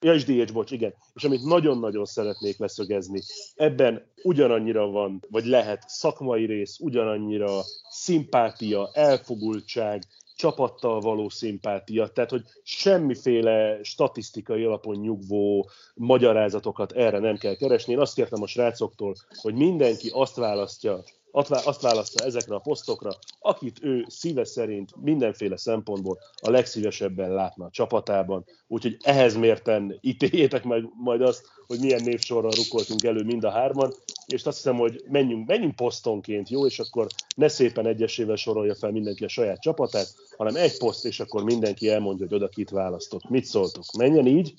[0.00, 0.94] Ja, és DH, bocs, igen.
[1.14, 3.20] És amit nagyon-nagyon szeretnék leszögezni,
[3.54, 10.02] ebben ugyanannyira van, vagy lehet szakmai rész, ugyanannyira szimpátia, elfogultság,
[10.36, 17.92] csapattal való szimpátia, tehát hogy semmiféle statisztikai alapon nyugvó magyarázatokat erre nem kell keresni.
[17.92, 21.02] Én azt kértem a srácoktól, hogy mindenki azt választja,
[21.38, 27.70] azt választja ezekre a posztokra, akit ő szíve szerint mindenféle szempontból a legszívesebben látna a
[27.70, 28.44] csapatában.
[28.66, 33.94] Úgyhogy ehhez mérten ítéljétek meg majd azt, hogy milyen névsorral rukoltunk elő mind a hárman,
[34.26, 38.90] és azt hiszem, hogy menjünk, menjünk posztonként, jó, és akkor ne szépen egyesével sorolja fel
[38.90, 43.28] mindenki a saját csapatát, hanem egy poszt, és akkor mindenki elmondja, hogy oda kit választott.
[43.28, 43.84] Mit szóltok?
[43.98, 44.54] Menjen így?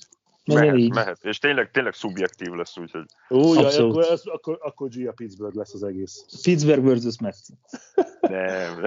[0.54, 0.94] Mehet, így.
[0.94, 1.24] mehet.
[1.24, 3.06] És tényleg, tényleg szubjektív lesz, úgyhogy...
[3.30, 6.26] Ó, jaj, akkor, ez, akkor, akkor Gia Pittsburgh lesz az egész.
[6.42, 7.38] Pittsburgh versus Mets.
[8.22, 8.82] Nem,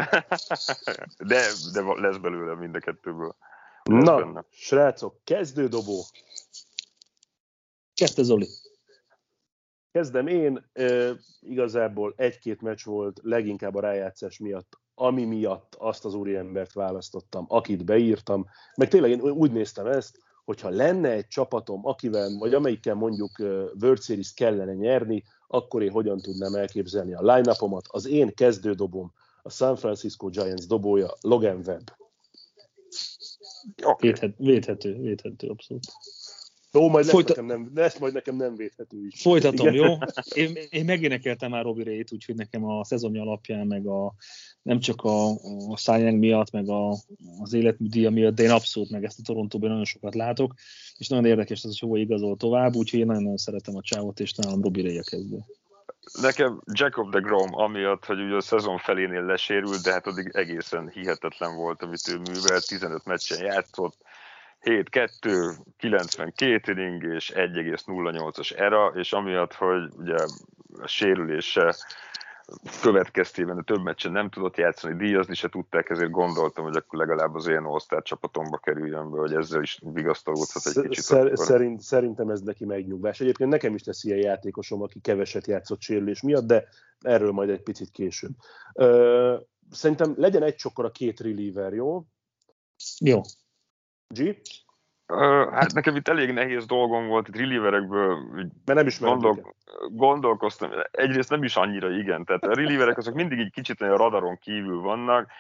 [1.18, 3.36] de, de lesz belőle mind a kettőből.
[3.82, 4.44] Lesz Na, benne.
[4.50, 6.04] srácok, kezdődobó.
[7.94, 8.48] Kezdte Zoli.
[9.92, 16.14] Kezdem én, e, igazából egy-két meccs volt leginkább a rájátszás miatt, ami miatt azt az
[16.14, 18.46] úriembert választottam, akit beírtam,
[18.76, 23.30] meg tényleg én úgy néztem ezt, hogyha lenne egy csapatom, akivel, vagy amelyikkel mondjuk
[23.80, 27.56] World Series kellene nyerni, akkor én hogyan tudnám elképzelni a line
[27.88, 31.96] Az én kezdődobom, a San Francisco Giants dobója, Logan Webb.
[33.82, 34.10] Okay.
[34.10, 35.84] Védhet, védhető, védhető, abszolút.
[36.72, 37.28] Jó, majd lesz, Folyta...
[37.28, 39.20] nekem nem, lesz majd nekem nem védhető is.
[39.20, 39.86] Folytatom, Igen.
[39.86, 39.96] jó?
[40.42, 44.14] Én, én megénekeltem már Robi Rayt, úgyhogy nekem a szezonja alapján, meg a,
[44.62, 45.30] nem csak a,
[45.68, 46.90] a Cy miatt, meg a,
[47.40, 50.54] az életműdíja miatt, de én abszolút meg ezt a Torontóban nagyon sokat látok,
[50.98, 54.32] és nagyon érdekes az, hogy hova igazol tovább, úgyhogy én nagyon-nagyon szeretem a csávot, és
[54.32, 55.38] nálam Robi Ray a kezdő.
[56.20, 60.88] Nekem Jacob de Grom, amiatt, hogy ugye a szezon felénél lesérült, de hát addig egészen
[60.88, 63.96] hihetetlen volt, amit ő művelt, 15 meccsen játszott,
[64.62, 70.14] 7-2, 92 inning és 1,08-as era, és amiatt, hogy ugye
[70.82, 71.74] a sérülése
[72.82, 77.34] következtében a több meccsen nem tudott játszani, díjazni se tudták, ezért gondoltam, hogy akkor legalább
[77.34, 81.04] az én all csapatomba kerüljön be, hogy ezzel is vigasztalódhat egy kicsit.
[81.04, 83.20] Szer- szerint, szerintem ez neki megnyugvás.
[83.20, 86.68] Egyébként nekem is lesz ilyen játékosom, aki keveset játszott sérülés miatt, de
[87.00, 88.32] erről majd egy picit később.
[88.74, 89.36] Ö,
[89.70, 92.04] szerintem legyen egy csokkor a két reliever, jó?
[92.98, 93.20] Jó.
[94.12, 94.36] G?
[95.50, 98.18] hát nekem itt elég nehéz dolgom volt itt relieverekből.
[98.64, 99.54] Mert nem is gondol,
[99.90, 100.70] gondolkoztam.
[100.90, 102.24] Egyrészt nem is annyira igen.
[102.24, 105.30] Tehát a relieverek azok mindig egy kicsit a radaron kívül vannak.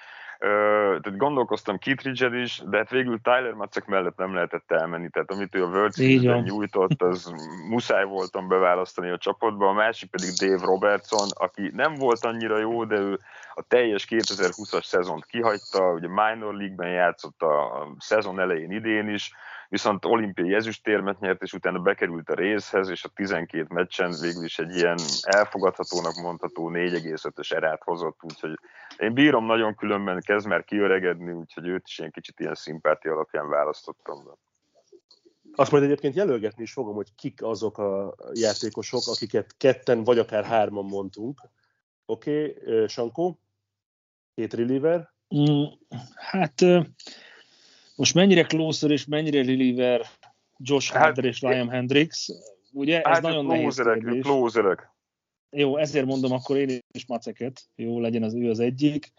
[0.42, 5.54] Tehát gondolkoztam Kittridge is, de hát végül Tyler Matzek mellett nem lehetett elmenni, tehát amit
[5.54, 7.32] ő a World series nyújtott, az
[7.68, 12.84] muszáj voltam beválasztani a csapatba, a másik pedig Dave Robertson, aki nem volt annyira jó,
[12.84, 13.18] de ő
[13.54, 19.32] a teljes 2020-as szezont kihagyta, ugye minor league-ben játszott a szezon elején idén is,
[19.72, 24.58] viszont olimpiai ezüstérmet nyert, és utána bekerült a részhez, és a 12 meccsen végül is
[24.58, 28.58] egy ilyen elfogadhatónak mondható 4,5-ös erát hozott, úgyhogy
[28.98, 33.48] én bírom nagyon különben, kezd már kiöregedni, úgyhogy őt is ilyen kicsit ilyen szimpátia alapján
[33.48, 34.30] választottam be.
[35.54, 40.44] Azt majd egyébként jelölgetni is fogom, hogy kik azok a játékosok, akiket ketten vagy akár
[40.44, 41.40] hárman mondtunk.
[42.06, 43.38] Oké, okay, Sankó?
[44.34, 45.12] Két reliever?
[45.36, 45.64] Mm,
[46.14, 46.64] hát
[48.02, 50.06] most mennyire closer és mennyire reliever
[50.58, 52.28] Josh hát, és Liam Hendricks,
[52.72, 53.00] ugye?
[53.00, 54.22] Ez hát nagyon nehéz kérdés.
[54.22, 54.90] Closerek.
[55.50, 57.62] Jó, ezért mondom akkor én is Maceket.
[57.74, 59.12] Jó, legyen az ő az egyik.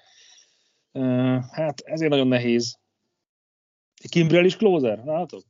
[0.92, 2.80] Uh, hát ezért nagyon nehéz.
[4.10, 5.44] Kimbrel is closer, látok?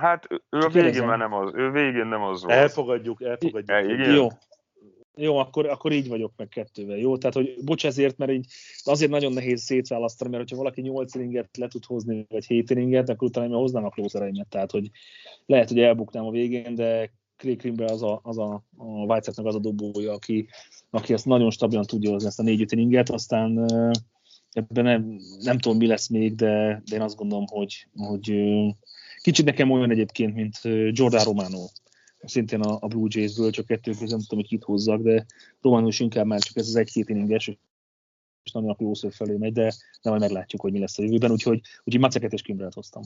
[0.00, 2.54] Hát ő a végén már nem az, ő végén nem az volt.
[2.54, 3.70] Elfogadjuk, elfogadjuk.
[3.70, 4.14] E, igen?
[4.14, 4.28] Jó,
[5.16, 6.96] jó, akkor, akkor így vagyok meg kettővel.
[6.96, 8.46] Jó, tehát hogy bocs ezért, mert így,
[8.82, 13.08] azért nagyon nehéz szétválasztani, mert hogyha valaki 8 inninget le tud hozni, vagy 7 inninget,
[13.08, 14.48] akkor utána én hoznám a closereimet.
[14.48, 14.90] Tehát, hogy
[15.46, 19.54] lehet, hogy elbuknám a végén, de Craig Krimber az a, az a, a Weizsäcknek az
[19.54, 20.48] a dobója, aki,
[20.90, 23.66] aki ezt nagyon stabilan tudja hozni ezt a 4 inninget, aztán
[24.52, 28.34] ebben nem, nem tudom, mi lesz még, de, de én azt gondolom, hogy, hogy
[29.22, 31.66] kicsit nekem olyan egyébként, mint Jordan Romano
[32.22, 35.26] szintén a, a Blue Jays-ből, csak kettő között tudom, hogy kit hozzak, de
[35.60, 37.48] Roman is inkább már csak ez az egy-két inninges,
[38.42, 41.30] és nagyon a closer felé megy, de, de majd meglátjuk, hogy mi lesz a jövőben,
[41.30, 43.02] úgyhogy, úgyhogy Maceket és Kimbrelt hoztam.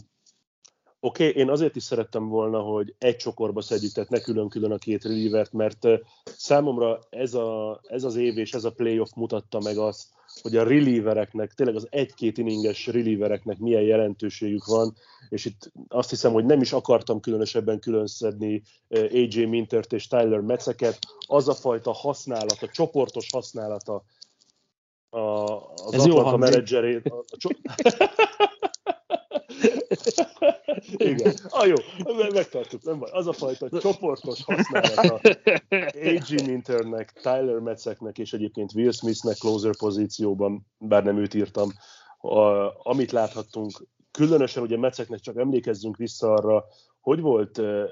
[1.07, 4.79] Oké, okay, én azért is szerettem volna, hogy egy csokorba szedjük, tehát ne külön-külön a
[4.79, 5.87] két relievert, mert
[6.25, 10.09] számomra ez, a, ez az év és ez a playoff mutatta meg azt,
[10.43, 14.95] hogy a relievereknek, tényleg az egy-két inninges relievereknek milyen jelentőségük van,
[15.29, 20.99] és itt azt hiszem, hogy nem is akartam különösebben különszedni AJ Mintert és Tyler Metzeket,
[21.27, 24.03] az a fajta használata, csoportos használata
[25.11, 27.07] a, az Ez Atlanta menedzserét.
[27.07, 28.66] A, a,
[30.97, 31.35] Igen.
[31.49, 31.75] Ah, jó,
[32.33, 33.11] megtartjuk, nem baj.
[33.13, 35.21] Az a fajta csoportos használata
[35.69, 36.47] A.G.
[36.47, 41.69] Minternek, Tyler Metzeknek és egyébként Will Smithnek closer pozícióban, bár nem őt írtam,
[42.19, 46.65] a, amit láthattunk, különösen ugye Metzeknek csak emlékezzünk vissza arra,
[47.07, 47.83] hogy volt uh,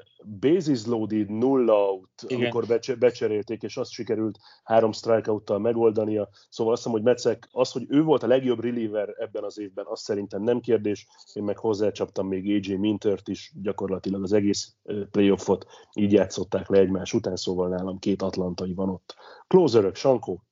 [0.41, 2.41] bases loaded, null out, Igen.
[2.41, 6.29] amikor becse- becserélték, és azt sikerült három strikeout-tal megoldania.
[6.49, 9.85] Szóval azt hiszem, hogy Mecek, az, hogy ő volt a legjobb reliever ebben az évben,
[9.89, 11.07] azt szerintem nem kérdés.
[11.33, 14.75] Én meg hozzácsaptam még AJ Mintert is, gyakorlatilag az egész
[15.11, 19.15] playoffot így játszották le egymás után, szóval nálam két atlantai van ott.
[19.47, 20.43] Closerök, Sankó,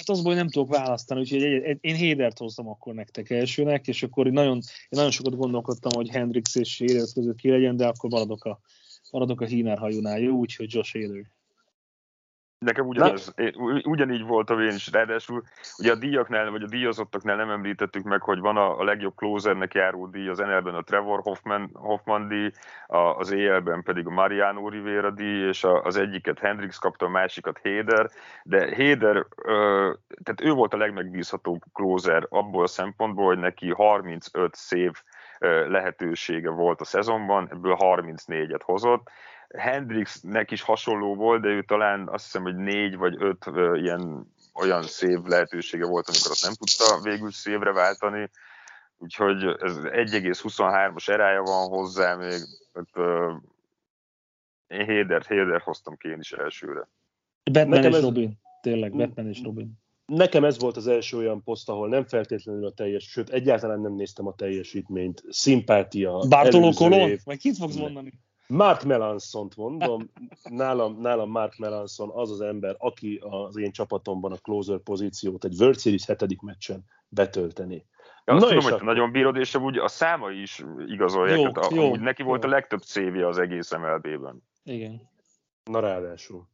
[0.00, 3.86] Hát az, hogy nem tudok választani, úgyhogy egy, egy, én Hédert hoztam akkor nektek elsőnek,
[3.86, 7.76] és akkor én nagyon, én nagyon sokat gondolkodtam, hogy Hendrix és Héder között ki legyen,
[7.76, 8.60] de akkor maradok a,
[9.10, 9.78] maradok a Híner
[10.20, 11.39] jó, úgyhogy Josh Héder.
[12.64, 15.42] Nekem ugyanaz, én, ugyanígy volt a én is, ráadásul
[15.78, 19.74] ugye a díjaknál, vagy a díjazottaknál nem említettük meg, hogy van a, a legjobb closernek
[19.74, 22.50] járó díj, az NL-ben a Trevor Hoffman, Hoffman díj,
[22.86, 27.08] a, az EL-ben pedig a Mariano Rivera díj, és a, az egyiket Hendrix kapta, a
[27.08, 28.10] másikat Héder,
[28.42, 29.92] de Héder, ö,
[30.22, 34.92] tehát ő volt a legmegbízhatóbb closer abból a szempontból, hogy neki 35 szév
[35.68, 39.10] lehetősége volt a szezonban, ebből 34-et hozott,
[39.58, 44.32] Hendrixnek is hasonló volt, de ő talán azt hiszem, hogy négy vagy öt ö, ilyen
[44.54, 48.30] olyan szév lehetősége volt, amikor azt nem tudta végül szévre váltani,
[48.98, 52.40] úgyhogy ez 1,23-as erája van hozzá még,
[52.72, 53.32] tehát, ö,
[54.66, 56.88] én Héder, Héder hoztam ki én is elsőre.
[57.52, 58.02] Batman Nekem és ez...
[58.02, 59.72] Robin, tényleg, Batman és Robin.
[60.06, 63.92] Nekem ez volt az első olyan poszt, ahol nem feltétlenül a teljes, sőt, egyáltalán nem
[63.92, 67.18] néztem a teljesítményt, szimpátia, Bartoló Colon?
[67.24, 68.12] Vagy kit fogsz mondani?
[68.50, 70.10] Mark Melanson-t mondom,
[70.50, 75.54] nálam, nálam Mark Melanson az az ember, aki az én csapatomban a closer pozíciót egy
[75.58, 77.86] World Series hetedik meccsen betölteni.
[78.24, 81.38] Ja, azt Na tudom, hogy te nagyon bírod, és úgy a számai is igazolják.
[81.38, 82.28] Jó, a, jó, neki jó.
[82.28, 84.42] volt a legtöbb CV az egész MLB-ben.
[84.64, 85.00] Igen.
[85.64, 86.48] Na ráadásul.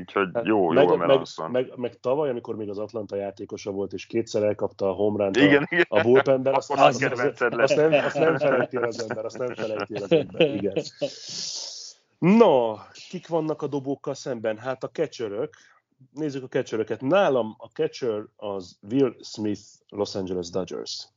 [0.00, 0.88] Úgyhogy hát jó, meg.
[0.96, 5.24] Meg, meg, meg, tavaly, amikor még az Atlanta játékosa volt, és kétszer elkapta a home
[5.24, 5.86] run igen, a, igen.
[5.88, 9.38] a bullpenben, azt, azt, azt, azt, azt, nem, azt nem felejti el az ember, azt
[9.38, 10.82] nem felejti el az ember, igen.
[12.18, 12.76] No,
[13.08, 14.58] kik vannak a dobókkal szemben?
[14.58, 15.56] Hát a catcherök.
[16.12, 17.00] Nézzük a catcheröket.
[17.00, 21.08] Nálam a catcher az Will Smith, Los Angeles Dodgers.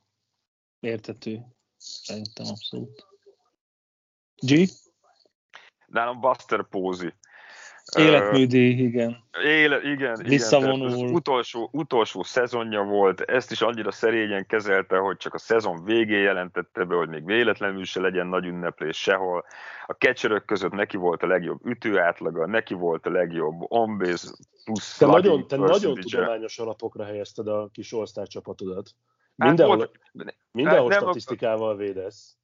[0.79, 1.45] Értető.
[1.77, 3.05] Szerintem abszolút.
[4.35, 4.69] G?
[5.87, 7.13] Nálam Buster Posey.
[7.93, 9.23] Életműdi, igen.
[9.43, 10.89] Éle, igen, Visszavonul.
[10.89, 11.13] igen.
[11.13, 16.83] utolsó, utolsó szezonja volt, ezt is annyira szerényen kezelte, hogy csak a szezon végén jelentette
[16.83, 19.45] be, hogy még véletlenül se legyen nagy ünneplés sehol.
[19.85, 24.27] A catcherök között neki volt a legjobb ütőátlaga, neki volt a legjobb on-base
[24.63, 28.89] plusz Te nagyon, te nagyon tudományos alapokra helyezted a kis all csapatodat.
[29.35, 32.37] Mindenhol, hát volt, mindenhol hát statisztikával védesz.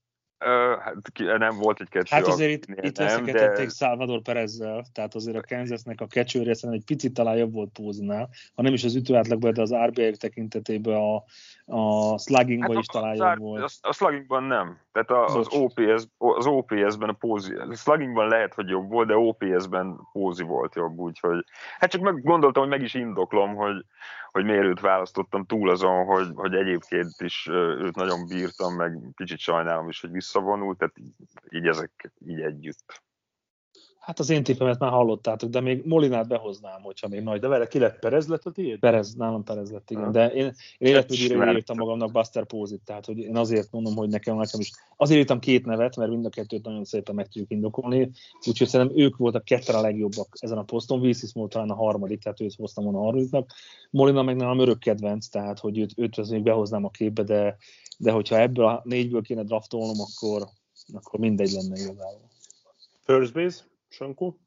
[0.80, 2.16] Hát nem volt egy kecső.
[2.16, 3.74] Hát azért itt, itt veszekedtették de...
[3.74, 8.62] Salvador Perezzel, tehát azért a Kansasnek a kecsőre egy picit talán jobb volt Pózinál, ha
[8.62, 11.24] nem is az ütőátlagban, de az RBI tekintetében a,
[11.66, 13.64] a sluggingban hát is talán jobb volt.
[13.82, 14.80] A, a sluggingban nem.
[14.92, 19.16] Tehát a, az, OPS, az OPS-ben a Pózi, a sluggingban lehet, hogy jobb volt, de
[19.16, 21.46] OPS-ben Pózi volt jobb, úgyhogy
[21.80, 23.86] hát csak meg gondoltam, hogy meg is indoklom, hogy,
[24.32, 29.40] hogy miért őt választottam túl azon, hogy, hogy egyébként is őt nagyon bírtam, meg kicsit
[29.40, 31.16] sajnálom is, hogy visszavonult, tehát így,
[31.50, 33.04] így ezek így együtt.
[34.02, 37.40] Hát az én tippemet már hallottátok, de még Molinát behoznám, hogyha még nagy.
[37.40, 38.80] De vele ki lett Perez lett a tiéd?
[38.80, 40.12] Perez, nálam Perez lett, igen.
[40.12, 44.38] De én, én életműdire írtam magamnak Buster Pózit, tehát hogy én azért mondom, hogy nekem,
[44.38, 44.72] nekem is.
[44.98, 48.12] Azért írtam két nevet, mert mind a kettőt nagyon szépen meg tudjuk indokolni,
[48.48, 51.00] úgyhogy szerintem ők voltak ketten a legjobbak ezen a poszton.
[51.00, 53.52] Wilsis volt talán a harmadik, tehát őt hoztam volna a harmadiknak.
[53.90, 57.58] Molina meg nálam örök kedvenc, tehát hogy őt, őt még behoznám a képbe, de,
[57.98, 60.48] de hogyha ebből a négyből kéne draftolnom, akkor,
[60.94, 62.30] akkor mindegy lenne igazából.
[63.04, 63.70] First base?
[63.92, 64.40] Sankó?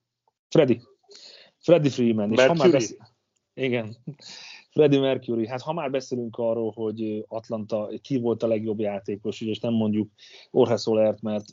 [0.49, 0.81] Freddy.
[1.59, 2.33] Freddy Freeman.
[2.33, 2.97] És ha már besz...
[3.55, 3.97] Igen.
[4.71, 5.47] Freddy Mercury.
[5.47, 10.11] Hát ha már beszélünk arról, hogy Atlanta ki volt a legjobb játékos, és nem mondjuk
[10.51, 11.45] Orhe Solert, mert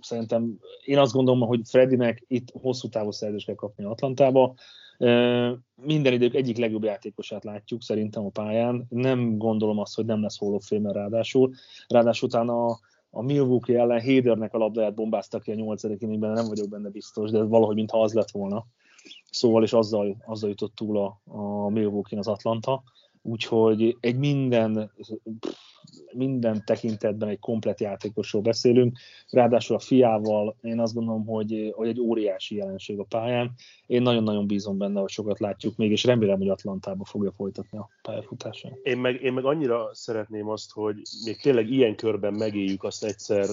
[0.00, 4.54] szerintem én azt gondolom, hogy Freddynek itt hosszú távú szerződést kell kapni Atlantába.
[5.74, 8.86] Minden idők egyik legjobb játékosát látjuk szerintem a pályán.
[8.88, 11.54] Nem gondolom azt, hogy nem lesz Hall of Fame ráadásul.
[11.86, 12.80] Ráadásul utána a,
[13.10, 17.30] a Milwaukee ellen Hadernek a labdáját bombáztak ki a nyolcadik inningben, nem vagyok benne biztos,
[17.30, 18.66] de valahogy mintha az lett volna.
[19.30, 22.82] Szóval is azzal, azzal jutott túl a, a Milwaukee az Atlanta.
[23.22, 24.92] Úgyhogy egy minden,
[26.12, 28.98] minden tekintetben egy komplet játékosról beszélünk,
[29.30, 33.50] ráadásul a fiával én azt gondolom, hogy, hogy egy óriási jelenség a pályán.
[33.86, 37.88] Én nagyon-nagyon bízom benne, hogy sokat látjuk még, és remélem, hogy Atlantába fogja folytatni a
[38.02, 38.78] pályafutását.
[38.82, 43.46] Én meg, én meg annyira szeretném azt, hogy még tényleg ilyen körben megéljük azt egyszer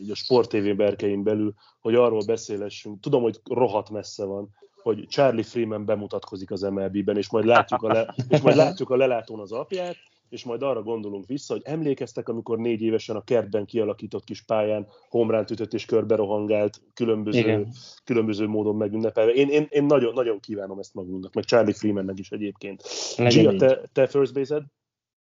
[0.00, 3.00] így a Sport TV berkein belül, hogy arról beszélessünk.
[3.00, 4.50] Tudom, hogy rohadt messze van,
[4.84, 8.96] hogy Charlie Freeman bemutatkozik az MLB-ben, és majd látjuk a, le, és majd látjuk a
[8.96, 9.96] lelátón az apját,
[10.28, 14.86] és majd arra gondolunk vissza, hogy emlékeztek, amikor négy évesen a kertben kialakított kis pályán
[15.08, 17.66] homránt ütött és körbe rohangált, különböző,
[18.04, 19.32] különböző módon megünnepelve.
[19.32, 22.82] Én, én, én nagyon, nagyon kívánom ezt magunknak, meg Charlie Freemannek is egyébként.
[23.16, 24.62] Gia, te, te first base-ed?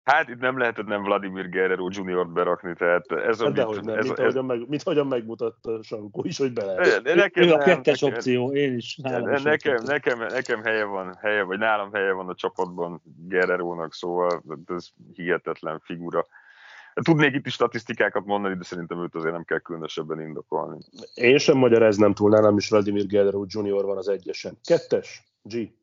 [0.03, 3.43] Hát itt nem lehetett nem Vladimir Guerrero Jr.-t berakni, tehát ez a...
[3.43, 6.73] Hát dehogy nem, ez, mint, ez, ahogyan meg, mint ahogyan megmutatta Sankó is, hogy bele
[6.73, 7.03] lehet.
[7.15, 8.95] Nekem, ő a kettes nekem, opció, én is.
[8.95, 13.93] Nálam nekem, is nekem, nekem, helye van, helye, vagy nálam helye van a csapatban Guerrero-nak,
[13.93, 16.27] szóval ez hihetetlen figura.
[16.93, 20.79] Tudnék itt is statisztikákat mondani, de szerintem őt azért nem kell különösebben indokolni.
[21.13, 23.83] Én sem magyaráznám túl, nálam is Vladimir Guerrero Jr.
[23.85, 24.57] van az egyesen.
[24.63, 25.79] Kettes, G.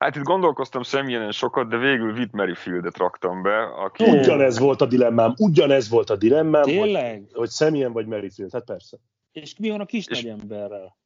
[0.00, 3.62] Hát itt gondolkoztam személyesen sokat, de végül Whit Merrifieldet raktam be.
[3.62, 4.04] Aki...
[4.04, 7.14] Ugyanez volt a dilemmám, ugyanez volt a dilemmám, Tényleg?
[7.14, 8.96] hogy, hogy személyen vagy Merrifield, hát persze.
[9.32, 10.22] És mi van a kis és...
[10.22, 10.96] nagyemberrel?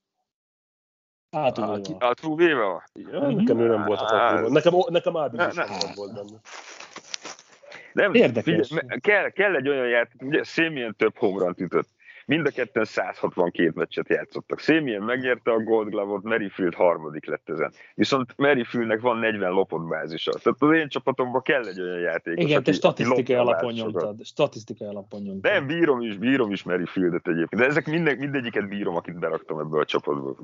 [1.31, 1.97] Átúvéval.
[1.99, 2.83] Átúvéval?
[2.93, 4.53] Ja, nekem ő nem volt a faktóban.
[4.53, 6.41] Nekem, nekem Ábid is nem volt benne.
[7.93, 8.69] Nem, Érdekes.
[8.69, 11.89] Figyelj, kell, kell egy olyan játék, ugye Szémien több homrant ütött.
[12.27, 14.61] Mind a ketten 162 meccset játszottak.
[14.61, 17.73] Szémien megnyerte a Gold Glove-ot, Merrifield harmadik lett ezen.
[17.95, 20.31] Viszont Merrifieldnek van 40 lopott bázisa.
[20.31, 24.25] Tehát az én csapatomban kell egy olyan játékos, Igen, te statisztikai alapon nyomtad.
[24.25, 25.53] Statisztikai alapon nyomtad.
[25.53, 27.63] Nem, bírom is, bírom is Merrifieldet egyébként.
[27.63, 30.37] De ezek minden, mindegyiket bírom, akit beraktam ebből a csapatból.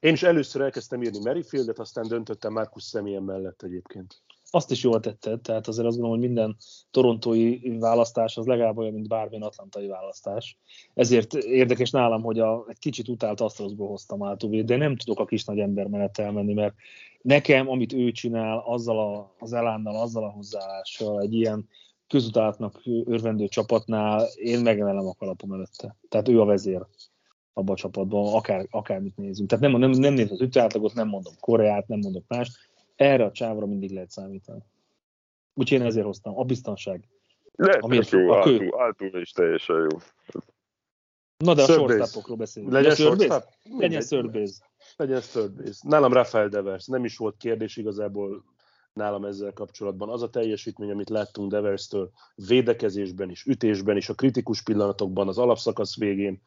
[0.00, 4.22] Én is először elkezdtem írni Merrifieldet, aztán döntöttem Markus Személyen mellett egyébként
[4.56, 6.56] azt is jól tetted, tehát azért azt gondolom, hogy minden
[6.90, 10.58] torontói választás az legalább olyan, mint bármilyen atlantai választás.
[10.94, 15.24] Ezért érdekes nálam, hogy a, egy kicsit utált Astrosból hoztam Altuvé, de nem tudok a
[15.24, 16.74] kis nagy ember mellett elmenni, mert
[17.22, 21.68] nekem, amit ő csinál, azzal a, az elánnal, azzal a hozzáállással, egy ilyen
[22.06, 25.96] közutáltnak örvendő csapatnál én megemelem a kalapom előtte.
[26.08, 26.86] Tehát ő a vezér
[27.52, 29.48] abban a csapatban, akár, akármit nézünk.
[29.48, 32.65] Tehát nem, nem, nem néz az ütőátlagot, nem mondom Koreát, nem mondok más,
[32.96, 34.62] erre a csávra mindig lehet számítani.
[35.54, 36.38] Úgyhogy én ezért hoztam.
[36.38, 37.08] A biztonság.
[37.52, 38.68] Lehet, a mérfő, jó, a kő.
[38.78, 39.98] Áltul is teljesen jó.
[41.36, 42.72] Na de a shortstopokról beszélünk.
[42.72, 43.44] Legyen shortstop?
[43.78, 44.64] Legyen base.
[44.96, 45.72] Legyen base.
[45.82, 46.86] Nálam Rafael Devers.
[46.86, 48.44] Nem is volt kérdés igazából
[48.92, 50.08] nálam ezzel kapcsolatban.
[50.08, 55.96] Az a teljesítmény, amit láttunk Devers-től védekezésben is, ütésben is, a kritikus pillanatokban, az alapszakasz
[55.96, 56.42] végén,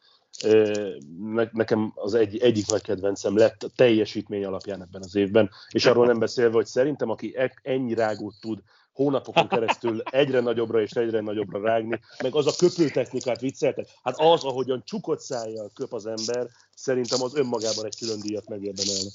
[1.52, 6.06] nekem az egy, egyik nagy kedvencem lett a teljesítmény alapján ebben az évben, és arról
[6.06, 8.60] nem beszélve, hogy szerintem, aki e, ennyi rágót tud
[8.94, 14.20] hónapokon keresztül egyre nagyobbra és egyre nagyobbra rágni, meg az a köpő technikát vicceltek, hát
[14.20, 19.10] az, ahogyan csukott szájjal köp az ember, szerintem az önmagában egy külön díjat megérdemelne.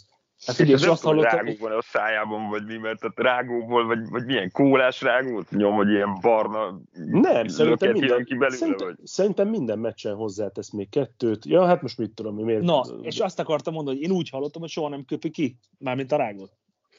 [0.46, 4.08] Hát ugye, nem azt hallottam, rágó van a szájában, vagy mi, mert a rágóból, vagy,
[4.08, 9.06] vagy milyen kólás rágót nyom, hogy ilyen barna Nem, szerintem minden, ki belőle, szerintem, vagy.
[9.06, 11.44] szerintem minden meccsen hozzátesz még kettőt.
[11.44, 12.62] Ja, hát most mit tudom, miért...
[12.62, 16.12] Na, és azt akartam mondani, hogy én úgy hallottam, hogy soha nem köpi ki, mármint
[16.12, 16.52] a rágót.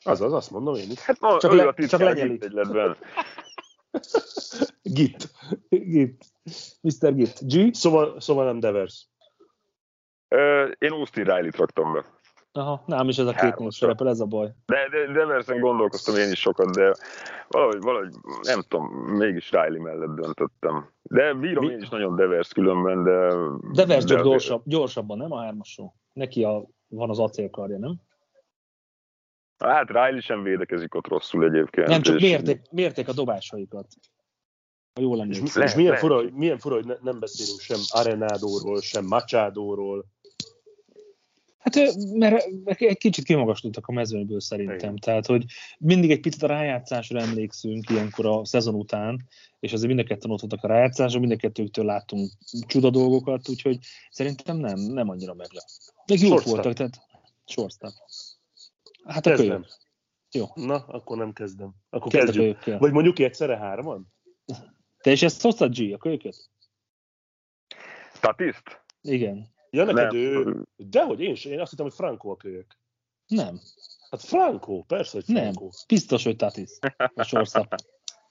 [0.04, 1.00] Az az, azt mondom én is.
[1.00, 2.46] Hát ma, csak, le, csak lenyelik.
[4.82, 5.32] Git.
[5.70, 6.26] Git.
[6.82, 7.16] Mr.
[7.16, 7.40] Git.
[7.48, 7.74] G?
[7.74, 9.08] Szóval, szóval nem Devers.
[10.78, 12.15] Én Austin Riley-t raktam be.
[12.58, 14.54] Aha, nem is ez a két név szerepel, ez a baj.
[14.66, 16.94] De, de, de Everson gondolkoztam én is sokat, de
[17.48, 20.90] valahogy, valahogy nem tudom, mégis Riley mellett döntöttem.
[21.02, 21.72] De bírom Mi?
[21.72, 23.34] én is nagyon Devers különben, de...
[23.74, 25.96] Devers de gyorsabb, gyorsabban, nem a hármasról?
[26.14, 27.96] Neki a, van az acélkarja, nem?
[29.58, 31.88] Hát Riley sem védekezik ott rosszul egyébként.
[31.88, 33.88] Nem, csak mérték, mérték a dobásaikat.
[34.94, 35.64] Ha jól emlékszem.
[35.64, 40.06] És, és milyen, fura, milyen fura, hogy ne, nem beszélünk sem Arenádóról, sem Machadóról,
[41.66, 42.46] Hát mert
[42.82, 44.78] egy kicsit kimagaslottak a mezőnyből szerintem.
[44.78, 44.96] Igen.
[44.96, 45.46] Tehát, hogy
[45.78, 49.28] mindig egy picit a rájátszásra emlékszünk ilyenkor a szezon után,
[49.60, 52.32] és azért mind a ketten ott voltak a rájátszásra, mind a kettőktől láttunk
[52.68, 53.78] csuda dolgokat, úgyhogy
[54.10, 55.66] szerintem nem, nem annyira meglep.
[56.06, 57.02] Még jók voltak, tehát
[57.46, 57.92] shortstop.
[59.04, 59.68] Hát a kölyök.
[60.32, 60.46] Jó.
[60.54, 61.74] Na, akkor nem kezdem.
[61.90, 62.80] Akkor Kezd kezdjük.
[62.80, 64.14] Vagy mondjuk egyszerre hárman?
[64.98, 66.50] Te is ezt hoztad, G, a kölyöket?
[68.20, 68.84] Tatiszt?
[69.02, 69.54] Igen.
[69.76, 70.16] Ja, neked Nem.
[70.22, 70.56] ő...
[70.76, 72.66] Dehogy én, sem, én azt hittem, hogy Franco a kölyök.
[73.28, 73.60] Nem.
[74.10, 75.44] Hát Franco, persze, hogy Nem.
[75.44, 75.70] Franco.
[75.88, 76.70] Biztos, hogy Tatis.
[77.16, 77.76] A shortstop.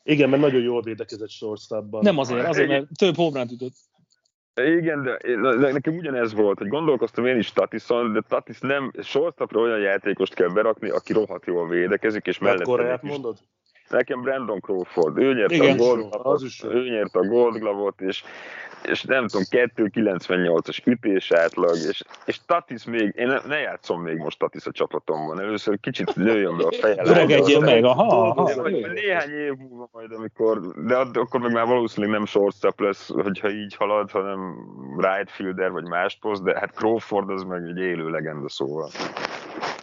[0.02, 2.02] Igen, mert nagyon jól védekezett shortstopban.
[2.02, 3.72] Nem azért, azért, mert több homránt ütött.
[4.54, 8.92] Igen, de én, ne- nekem ugyanez volt, hogy gondolkoztam én is Tatison, de Tatis nem,
[9.02, 13.38] shortstopra olyan játékost kell berakni, aki rohadt jól védekezik, és Mert mellette Koreát is- mondod?
[13.88, 15.72] Nekem Brandon Crawford, ő nyerte Igen.
[15.72, 18.24] a Gold Glove-ot, ő nyerte a Gold Glove-ot, és,
[18.82, 24.16] és nem tudom, 2,98-as ütés átlag, és, és Tatis még, én ne, ne játszom még
[24.16, 27.02] most Tatis a csapatomban, először kicsit nőjön be a feje.
[27.04, 28.62] Öregedjél meg, aha, aha.
[28.62, 28.92] Meg.
[28.92, 33.74] néhány év múlva majd, amikor, de akkor meg már valószínűleg nem shortstop lesz, hogyha így
[33.74, 34.56] halad, hanem
[34.96, 38.88] right fielder vagy más poszt, de hát Crawford az meg egy élő legenda szóval.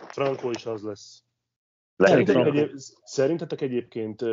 [0.08, 1.24] Franco is az lesz.
[1.96, 4.26] Lehet, Szerintetek, egyéb, szerintetek egyébként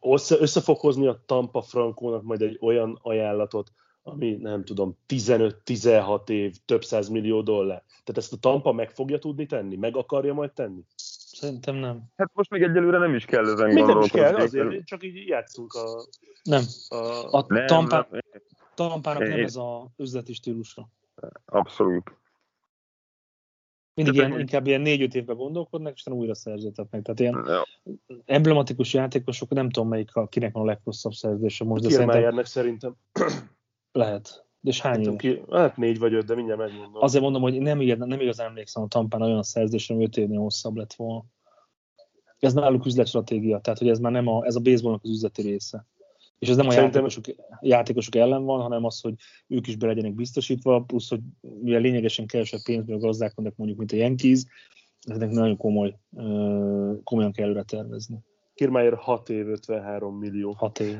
[0.00, 3.72] össze, össze fog hozni a Tampa Frankónak majd egy olyan ajánlatot,
[4.02, 7.82] ami nem tudom, 15-16 év, több száz millió dollár.
[7.88, 9.76] Tehát ezt a Tampa meg fogja tudni tenni?
[9.76, 10.80] Meg akarja majd tenni?
[10.94, 12.02] Szerintem nem.
[12.16, 15.26] Hát most még egyelőre nem is kell ezen Még nem is kell, azért csak így
[15.26, 16.06] játszunk a...
[16.42, 16.62] Nem.
[16.88, 18.20] a A Nem, Tampa, nem,
[18.74, 20.88] Tampának nem ez a üzleti stílusra.
[21.44, 22.17] abszolút.
[24.04, 27.02] Mindig ilyen, hogy- inkább ilyen négy-öt évben gondolkodnak, és utána újra szerződtetnek.
[27.02, 27.66] Tehát ilyen Ja.
[28.24, 32.96] emblematikus játékosok, nem tudom melyik a, kinek van a leghosszabb szerződése most, de szerintem szerintem.
[33.92, 34.46] lehet.
[34.60, 37.02] De és hány ki, hát négy vagy öt, de mindjárt megmondom.
[37.02, 40.38] Azért mondom, hogy nem, igaz, nem igazán emlékszem a Tampán olyan szerződésre, ami öt évnél
[40.40, 41.24] hosszabb lett volna.
[42.38, 45.86] Ez náluk üzletstratégia, tehát hogy ez már nem a, ez a baseballnak az üzleti része.
[46.38, 49.14] És ez nem a Szerintem- játékosok, játékosok ellen van, hanem az, hogy
[49.46, 53.96] ők is be legyenek biztosítva, plusz, hogy mivel lényegesen kevesebb pénzből gazdálkodnak mondjuk, mint a
[53.96, 54.42] Yankees,
[55.00, 55.96] ezeknek nagyon komoly,
[57.04, 58.18] komolyan kell előre tervezni.
[58.54, 60.52] Kiermaier 6 év, 53 millió.
[60.52, 60.96] Hat év.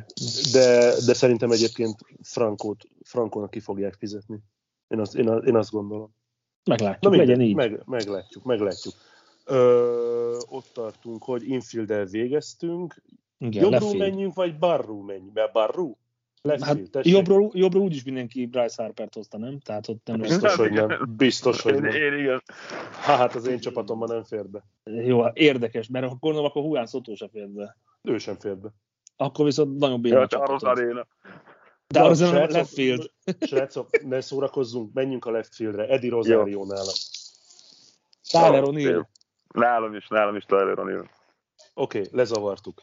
[0.53, 4.39] De, de szerintem egyébként Frankót, Frankónak ki fogják fizetni.
[4.89, 6.15] Én azt, én, én azt gondolom.
[6.65, 7.55] Meglátjuk, mindegy, legyen így.
[7.55, 8.95] Meg, meglátjuk, meglátjuk.
[9.45, 13.03] Ö, ott tartunk, hogy infield végeztünk.
[13.39, 13.99] Igen, Jobbról field.
[13.99, 15.33] menjünk, vagy barról menjünk?
[15.35, 15.97] Mert barról?
[16.43, 17.13] Left Hát tessék.
[17.13, 19.59] jobbról, jobbról úgyis mindenki Bryce Harpert hozta, nem?
[19.59, 20.21] Tehát ott nem.
[20.21, 21.15] Biztos, hogy nem.
[21.17, 21.93] Biztos, hogy nem.
[21.93, 22.43] én igen.
[23.01, 24.65] Hát az én csapatomban nem fér be.
[24.85, 27.77] Jó, hát érdekes, mert gondolom, akkor Juan Soto se fér be.
[28.03, 28.69] Ő sem fér be.
[29.17, 31.07] Akkor viszont nagyon béna Ja, Charles csapat.
[31.87, 33.11] De az nem left field.
[33.41, 35.87] Srácok, ne szórakozzunk, menjünk a left fieldre.
[35.87, 36.95] Eddie Rosario nálam.
[38.31, 39.05] Tyler O'Neill.
[39.55, 41.09] Nálam is, nálam is Tyler O'Neill.
[41.75, 42.81] Oké, okay, lezavartuk.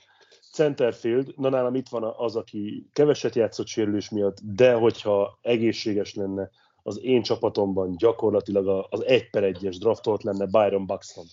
[0.56, 6.49] Centerfield, na nálam itt van az, aki keveset játszott sérülés miatt, de hogyha egészséges lenne,
[6.84, 11.26] az én csapatomban gyakorlatilag a- az 1 per 1-es draftolt lenne Byron Buxton.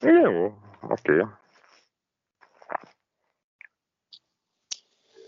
[0.00, 0.52] Jó,
[0.88, 1.24] oké.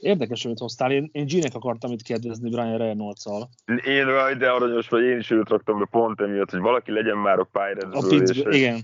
[0.01, 0.93] Érdekes, amit hoztál.
[0.93, 3.49] Én, én G-nek akartam itt kérdezni Brian Reynolds-szal.
[3.85, 7.17] Én vagy, de aranyos vagy, én is őt raktam be pont emiatt, hogy valaki legyen
[7.17, 8.09] már a A Pirates-ből.
[8.19, 8.77] Pittsburgh, és, igen.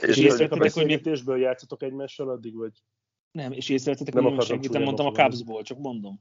[0.00, 2.72] és, és és, a hogy még- beszélgetésből játszatok egymással addig, vagy?
[3.32, 5.12] Nem, és észrevettetek, Nem hogy senkit nem mondtam a.
[5.12, 6.18] Cubsból, csak mondom.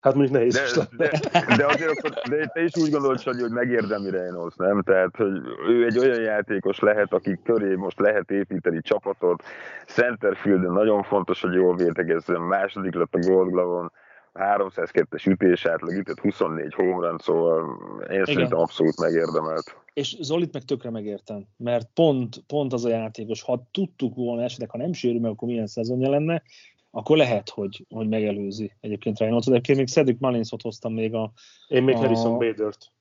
[0.00, 1.18] Hát mondjuk nehéz is de, lenne.
[1.32, 4.82] de, de, azért akkor, de te is úgy gondolod, Sanyi, hogy megérdemli Reynolds, nem?
[4.82, 9.42] Tehát, hogy ő egy olyan játékos lehet, aki köré most lehet építeni csapatot.
[9.86, 12.40] Centerfielden nagyon fontos, hogy jól védekezzen.
[12.40, 13.92] Második lett a Gold Glove-on.
[14.38, 17.78] 302-es ütés átlag, ütött 24 home run, szóval
[18.12, 19.76] én szerintem abszolút megérdemelt.
[19.92, 24.70] És Zolit meg tökre megértem, mert pont, pont az a játékos, ha tudtuk volna esetleg,
[24.70, 26.42] ha nem sérül meg, akkor milyen szezonja lenne,
[26.90, 29.46] akkor lehet, hogy, hogy megelőzi egyébként Reynolds.
[29.46, 31.32] De egyébként még Cedric Mullinsot hoztam még a,
[31.68, 32.92] Én még A- Harrison Badert.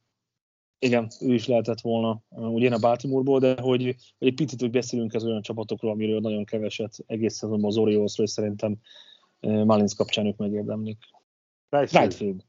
[0.79, 4.71] igen, ő is lehetett volna, ugye én a Baltimoreból, de hogy, hogy egy picit úgy
[4.71, 8.75] beszélünk az olyan csapatokról, amiről nagyon keveset egész szezonban az Oriolsról, és szerintem
[9.41, 10.97] uh, Mullins kapcsán ők megérdemlik.
[11.79, 12.13] Right Right field.
[12.13, 12.43] field.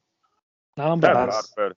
[0.75, 1.31] Nálam Hát.
[1.55, 1.77] Harper.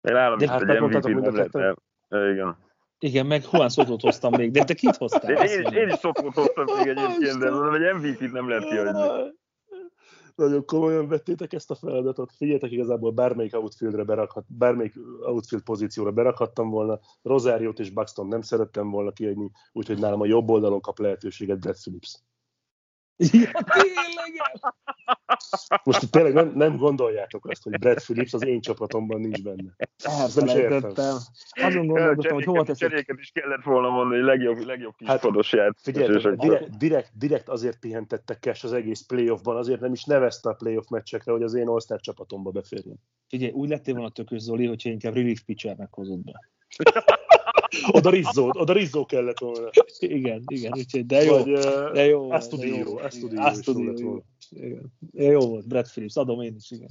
[0.00, 1.76] Én De is, hát hogy megmondhatom MVP nem.
[2.10, 2.56] Igen.
[2.98, 5.30] Igen, meg Juan Sotót hoztam még, de te kit hoztál?
[5.30, 8.68] Én, Azt én, én is szokott hoztam még egyébként, de mondom, hogy MVP-t nem lehet
[8.68, 9.32] kiadni.
[10.34, 12.32] Nagyon komolyan vettétek ezt a feladatot.
[12.36, 16.98] Figyeljetek, igazából bármelyik outfieldre berakhat, bármelyik outfield pozícióra berakhattam volna.
[17.22, 21.76] Rosáriót és Buxton nem szerettem volna kiadni, úgyhogy nálam a jobb oldalon kap lehetőséget Brad
[21.76, 22.22] Phillips.
[23.20, 23.50] Ja,
[23.80, 24.42] tényleg!
[25.84, 29.76] Most tényleg nem, nem gondoljátok azt, hogy Brad Phillips az én csapatomban nincs benne.
[30.04, 30.72] Ezt nem is értem.
[30.72, 31.16] Elfelejtettem.
[31.50, 32.88] Azon gondolkodtam, hogy hova teszek.
[32.88, 35.20] Cseréket is kellett volna mondani, hogy legjobb, legjobb kis Hát,
[35.82, 40.48] Figyeljetek, akkor- direkt, direkt, direkt azért pihentettek Cash az egész playoffban, azért nem is nevezte
[40.48, 43.00] a playoff meccsekre, hogy az én all csapatomba beférjen.
[43.28, 46.48] Figyelj, úgy lettél volna tökös Zoli, hogyha inkább relief pitchernek hozod be.
[47.90, 49.70] Oda Rizzo, oda Rizzo kellett volna.
[49.98, 51.36] Igen, igen, úgyhogy de jó.
[51.44, 51.52] Vagy,
[51.92, 52.28] De jó.
[52.28, 54.24] de tud író, azt tud író
[55.12, 56.88] jó volt, Brad Phillips, adom én is, igen.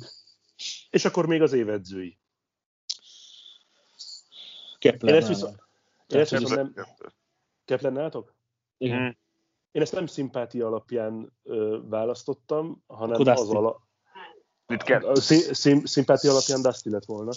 [0.89, 2.17] És akkor még az évedzői.
[4.80, 5.63] Kepler Én ezt viszont-
[6.07, 6.73] Én ezt viszont nem...
[7.65, 8.36] Kepler nálatok?
[8.77, 9.17] Igen.
[9.71, 13.88] Én ezt nem szimpátia alapján ö, választottam, hanem Akkor az ala...
[14.70, 15.05] Itt kell.
[15.05, 17.32] a szim, szim, szimpátia alapján Dusty lett volna.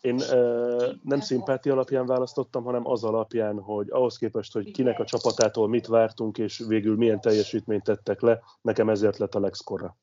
[0.00, 5.04] Én ö, nem szimpátia alapján választottam, hanem az alapján, hogy ahhoz képest, hogy kinek a
[5.04, 9.96] csapatától mit vártunk, és végül milyen teljesítményt tettek le, nekem ezért lett a Lex Cora.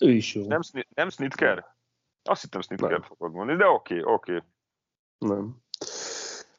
[0.00, 0.46] Ő is jó.
[0.46, 0.60] Nem,
[0.94, 1.76] nem Snitker?
[2.22, 2.60] Azt hittem.
[2.60, 4.42] Snitker fogod mondani, de oké, oké.
[5.18, 5.62] Nem.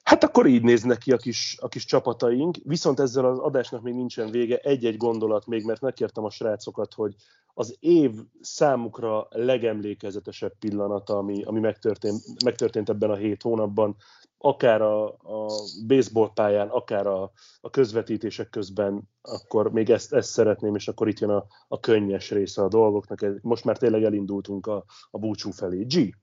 [0.09, 3.93] Hát akkor így néznek ki a kis, a kis csapataink, viszont ezzel az adásnak még
[3.93, 4.57] nincsen vége.
[4.57, 7.15] Egy-egy gondolat még, mert megkértem a srácokat, hogy
[7.53, 13.95] az év számukra legemlékezetesebb pillanata, ami, ami megtörtént, megtörtént ebben a hét hónapban,
[14.37, 15.51] akár a, a
[15.87, 17.31] baseball pályán, akár a,
[17.61, 22.29] a közvetítések közben, akkor még ezt, ezt szeretném, és akkor itt jön a, a könnyes
[22.29, 23.41] része a dolgoknak.
[23.41, 25.83] Most már tényleg elindultunk a, a búcsú felé.
[25.83, 26.15] G.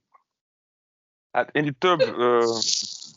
[1.31, 2.45] Hát én itt több, ö,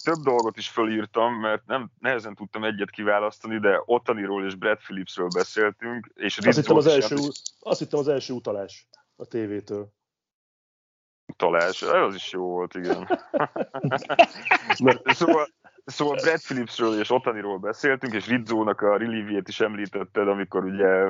[0.03, 5.29] több dolgot is fölírtam, mert nem nehezen tudtam egyet kiválasztani, de Ottaniról és Brad Phillipsről
[5.35, 7.17] beszéltünk, és Azt hittem, az első,
[7.61, 9.93] azt hittem az első utalás a tévétől.
[11.27, 11.83] utalás.
[11.83, 13.09] Az is jó volt, igen.
[15.05, 15.49] szóval,
[15.85, 21.05] szóval Brad Phillipsről és Otaniról beszéltünk, és Rizzónak a relievét is említetted, amikor ugye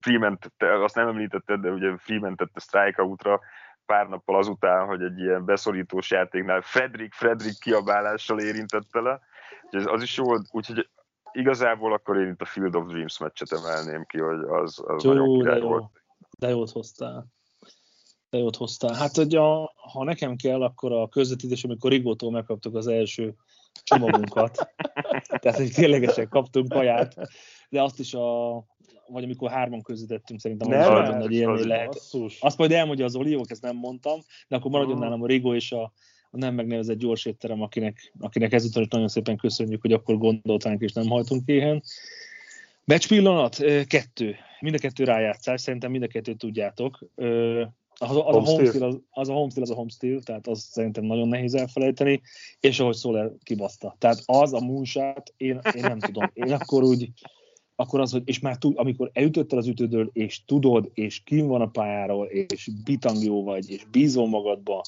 [0.00, 3.40] Freeman, te azt nem említetted, de ugye Freeman tette strikeoutra
[3.90, 9.20] pár nappal azután, hogy egy ilyen beszorítós játéknál Fredrik, Fredrik kiabálással érintette le.
[9.62, 10.88] Úgyhogy az is jó volt, úgyhogy
[11.32, 15.26] igazából akkor én itt a Field of Dreams meccset emelném ki, hogy az, az nagyon
[15.26, 15.68] Jó, de király jó.
[15.68, 15.84] volt.
[16.38, 17.26] De jót hoztál.
[18.30, 18.94] De jót hoztál.
[18.94, 23.34] Hát, hogy a, ha nekem kell, akkor a közvetítés, amikor Rigótól megkaptuk az első
[23.82, 24.72] csomagunkat.
[25.40, 27.14] Tehát, hogy ténylegesen kaptunk kaját,
[27.68, 28.56] de azt is a,
[29.12, 31.86] vagy amikor hárman közvetettünk, szerintem Nem, az- nagyon nagy élmény lehet.
[31.86, 32.40] Basszus.
[32.40, 35.00] Azt majd elmondja az Oli, ezt nem mondtam, de akkor maradjon Mm.
[35.00, 35.82] nálam a Rigó és a,
[36.30, 40.64] a nem megnevezett gyors étterem, akinek, akinek ezúttal is nagyon szépen köszönjük, hogy akkor gondolt
[40.64, 41.82] ránk és nem hajtunk éhen.
[42.84, 43.56] Meccs pillanat,
[43.86, 44.36] kettő.
[44.60, 46.98] Mind a kettő rájátszás, szerintem mind a kettőt tudjátok.
[48.02, 51.28] Az, az, a homestead, az, az a homestead, az a homestead, tehát az szerintem nagyon
[51.28, 52.20] nehéz elfelejteni,
[52.60, 53.96] és ahogy Soler kibaszta.
[53.98, 56.30] Tehát az a moonshot, én, én nem tudom.
[56.32, 57.10] Én akkor úgy,
[57.80, 61.60] akkor az, hogy, és már tud, amikor elütötted az ütődől, és tudod, és kim van
[61.60, 64.82] a pályáról, és bitangjó vagy, és bízol magadba,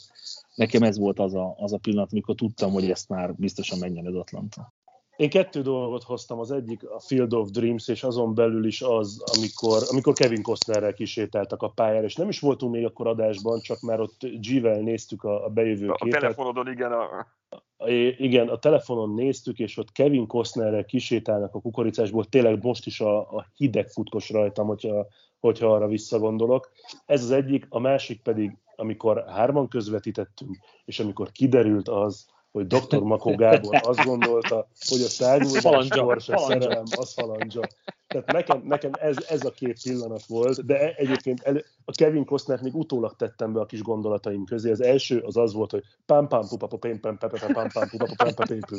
[0.54, 4.06] nekem ez volt az a, az a pillanat, amikor tudtam, hogy ezt már biztosan megnyer
[4.06, 4.72] az Atlanta.
[5.16, 9.22] Én kettő dolgot hoztam, az egyik a Field of Dreams, és azon belül is az,
[9.36, 13.80] amikor, amikor Kevin Costnerrel kisétáltak a pályára, és nem is voltunk még akkor adásban, csak
[13.80, 16.20] már ott G-vel néztük a, a bejövő A képet.
[16.20, 17.26] telefonodon igen, a,
[18.18, 23.18] Igen, a telefonon néztük, és ott Kevin Costnerrel kisétálnak a kukoricásból, tényleg most is a,
[23.18, 25.06] a hideg futkos rajtam, hogyha,
[25.40, 26.70] hogyha arra visszagondolok.
[27.06, 33.00] Ez az egyik, a másik pedig, amikor hárman közvetítettünk, és amikor kiderült az, hogy dr.
[33.02, 37.60] Makó Gábor azt gondolta, hogy a száguldás sorsa szerelem, az falandzsa.
[38.06, 42.62] Tehát nekem, nekem ez, ez a két pillanat volt, de egyébként elő, a Kevin Costnert
[42.62, 44.70] még utólag tettem be a kis gondolataim közé.
[44.70, 47.88] Az első az az volt, hogy pam pam pupa pam pam pam pam pam pam
[47.88, 48.78] pupa pam pam pam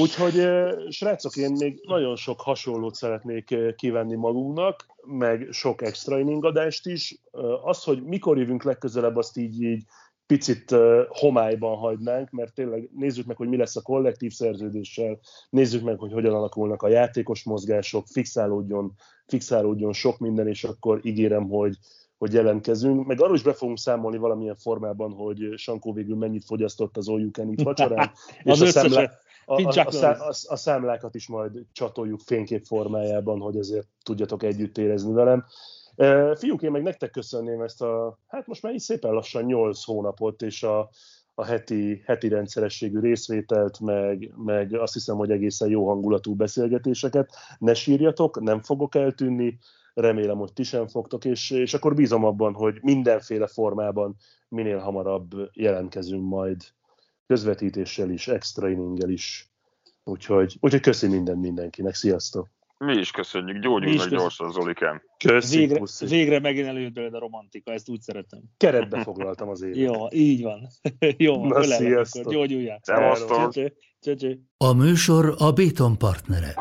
[0.00, 0.48] Úgyhogy
[0.88, 6.86] srácok, én még nagyon sok hasonlót szeretnék ö, kívánni magunknak, meg sok extra inning adást
[6.86, 7.20] is.
[7.62, 9.84] Az, hogy mikor jövünk legközelebb, azt így, így
[10.26, 10.74] picit
[11.08, 15.18] homályban hagynánk, mert tényleg nézzük meg, hogy mi lesz a kollektív szerződéssel,
[15.50, 18.94] nézzük meg, hogy hogyan alakulnak a játékos mozgások, fixálódjon,
[19.26, 21.76] fixálódjon sok minden, és akkor ígérem, hogy,
[22.18, 23.06] hogy jelentkezünk.
[23.06, 27.30] Meg arról is be fogunk számolni valamilyen formában, hogy Sankó végül mennyit fogyasztott az All
[27.34, 28.10] Eat vacsorán.
[28.44, 29.10] Az a, számlá,
[29.44, 35.12] a, a, a, a számlákat is majd csatoljuk fénykép formájában, hogy ezért tudjatok együtt érezni
[35.12, 35.44] velem.
[36.34, 40.42] Fiúk, én meg nektek köszönném ezt a, hát most már így szépen lassan 8 hónapot,
[40.42, 40.90] és a,
[41.34, 47.30] a heti, heti rendszerességű részvételt, meg, meg azt hiszem, hogy egészen jó hangulatú beszélgetéseket.
[47.58, 49.58] Ne sírjatok, nem fogok eltűnni,
[49.94, 54.16] remélem, hogy ti sem fogtok, és, és akkor bízom abban, hogy mindenféle formában
[54.48, 56.62] minél hamarabb jelentkezünk majd
[57.26, 58.68] közvetítéssel is, extra
[59.06, 59.50] is.
[60.04, 62.48] Úgyhogy, úgyhogy köszi minden mindenkinek, sziasztok!
[62.84, 65.02] Mi is köszönjük, gyógyulj is meg gyorsan, Zolikám.
[65.24, 66.06] Köszi, Végre, puszi.
[66.06, 68.40] végre megint előtt belőle a romantika, ezt úgy szeretem.
[68.56, 69.76] Keretbe foglaltam az évet.
[69.76, 70.66] Jó, így van.
[71.16, 72.32] Jó van, Na, sziasztok.
[72.32, 72.80] gyógyuljál.
[72.82, 73.54] Szevasztok.
[74.56, 76.54] A műsor a Béton partnere.